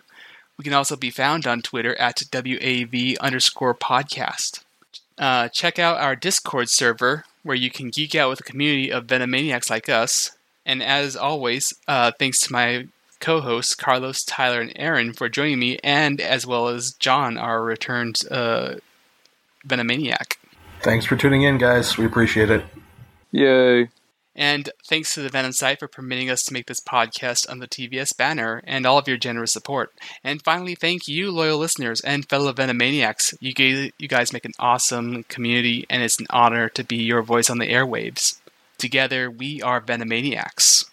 We 0.57 0.63
can 0.63 0.73
also 0.73 0.95
be 0.95 1.09
found 1.09 1.47
on 1.47 1.61
Twitter 1.61 1.95
at 1.99 2.17
WAV 2.17 3.17
underscore 3.19 3.73
podcast. 3.73 4.63
Uh, 5.17 5.47
check 5.49 5.79
out 5.79 5.99
our 5.99 6.15
Discord 6.15 6.69
server 6.69 7.25
where 7.43 7.55
you 7.55 7.71
can 7.71 7.89
geek 7.89 8.15
out 8.15 8.29
with 8.29 8.39
a 8.39 8.43
community 8.43 8.91
of 8.91 9.07
Venomaniacs 9.07 9.69
like 9.69 9.89
us. 9.89 10.31
And 10.65 10.83
as 10.83 11.15
always, 11.15 11.73
uh, 11.87 12.11
thanks 12.17 12.39
to 12.41 12.53
my 12.53 12.87
co 13.19 13.41
hosts, 13.41 13.75
Carlos, 13.75 14.23
Tyler, 14.23 14.61
and 14.61 14.73
Aaron, 14.75 15.13
for 15.13 15.29
joining 15.29 15.59
me, 15.59 15.79
and 15.83 16.19
as 16.21 16.45
well 16.45 16.67
as 16.67 16.93
John, 16.93 17.37
our 17.37 17.63
returned 17.63 18.21
uh, 18.29 18.75
Venomaniac. 19.65 20.37
Thanks 20.81 21.05
for 21.05 21.15
tuning 21.15 21.43
in, 21.43 21.57
guys. 21.57 21.97
We 21.97 22.05
appreciate 22.05 22.49
it. 22.49 22.65
Yay. 23.31 23.89
And 24.35 24.69
thanks 24.87 25.13
to 25.13 25.21
the 25.21 25.29
Venom 25.29 25.51
site 25.51 25.79
for 25.79 25.89
permitting 25.89 26.29
us 26.29 26.43
to 26.43 26.53
make 26.53 26.67
this 26.67 26.79
podcast 26.79 27.49
on 27.49 27.59
the 27.59 27.67
TVS 27.67 28.15
banner 28.15 28.61
and 28.65 28.85
all 28.85 28.97
of 28.97 29.07
your 29.07 29.17
generous 29.17 29.51
support. 29.51 29.93
And 30.23 30.41
finally, 30.41 30.73
thank 30.73 31.07
you, 31.07 31.31
loyal 31.31 31.57
listeners 31.57 31.99
and 32.01 32.27
fellow 32.27 32.53
Venomaniacs. 32.53 33.35
You 33.41 33.91
you 33.97 34.07
guys 34.07 34.31
make 34.31 34.45
an 34.45 34.53
awesome 34.57 35.23
community, 35.23 35.85
and 35.89 36.01
it's 36.01 36.19
an 36.19 36.27
honor 36.29 36.69
to 36.69 36.83
be 36.83 36.97
your 36.97 37.21
voice 37.21 37.49
on 37.49 37.57
the 37.57 37.71
airwaves. 37.71 38.39
Together, 38.77 39.29
we 39.29 39.61
are 39.61 39.81
Venomaniacs. 39.81 40.85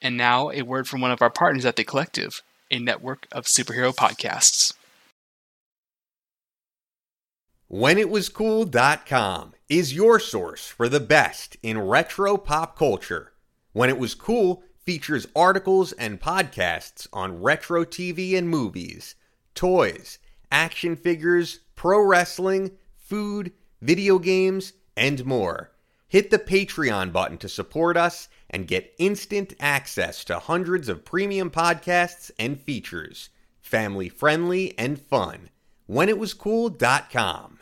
And 0.00 0.16
now, 0.16 0.50
a 0.50 0.62
word 0.62 0.88
from 0.88 1.00
one 1.00 1.10
of 1.10 1.20
our 1.20 1.30
partners 1.30 1.66
at 1.66 1.76
The 1.76 1.84
Collective, 1.84 2.42
a 2.70 2.78
network 2.78 3.26
of 3.32 3.44
superhero 3.44 3.94
podcasts. 3.94 4.72
WhenItWasCool.com 7.70 9.54
is 9.70 9.94
your 9.94 10.18
source 10.18 10.66
for 10.66 10.88
the 10.88 10.98
best 10.98 11.56
in 11.62 11.78
retro 11.78 12.36
pop 12.36 12.76
culture. 12.76 13.32
When 13.72 13.88
It 13.88 13.98
Was 13.98 14.16
Cool 14.16 14.64
features 14.84 15.28
articles 15.36 15.92
and 15.92 16.20
podcasts 16.20 17.06
on 17.12 17.40
retro 17.40 17.84
TV 17.84 18.36
and 18.36 18.48
movies, 18.48 19.14
toys, 19.54 20.18
action 20.50 20.96
figures, 20.96 21.60
pro 21.76 22.02
wrestling, 22.02 22.72
food, 22.96 23.52
video 23.80 24.18
games, 24.18 24.72
and 24.96 25.24
more. 25.24 25.70
Hit 26.08 26.32
the 26.32 26.40
Patreon 26.40 27.12
button 27.12 27.38
to 27.38 27.48
support 27.48 27.96
us 27.96 28.28
and 28.50 28.66
get 28.66 28.92
instant 28.98 29.54
access 29.60 30.24
to 30.24 30.40
hundreds 30.40 30.88
of 30.88 31.04
premium 31.04 31.48
podcasts 31.48 32.32
and 32.40 32.60
features. 32.60 33.28
Family 33.60 34.08
friendly 34.08 34.76
and 34.76 35.00
fun. 35.00 35.48
WhenItWasCool.com. 35.88 37.59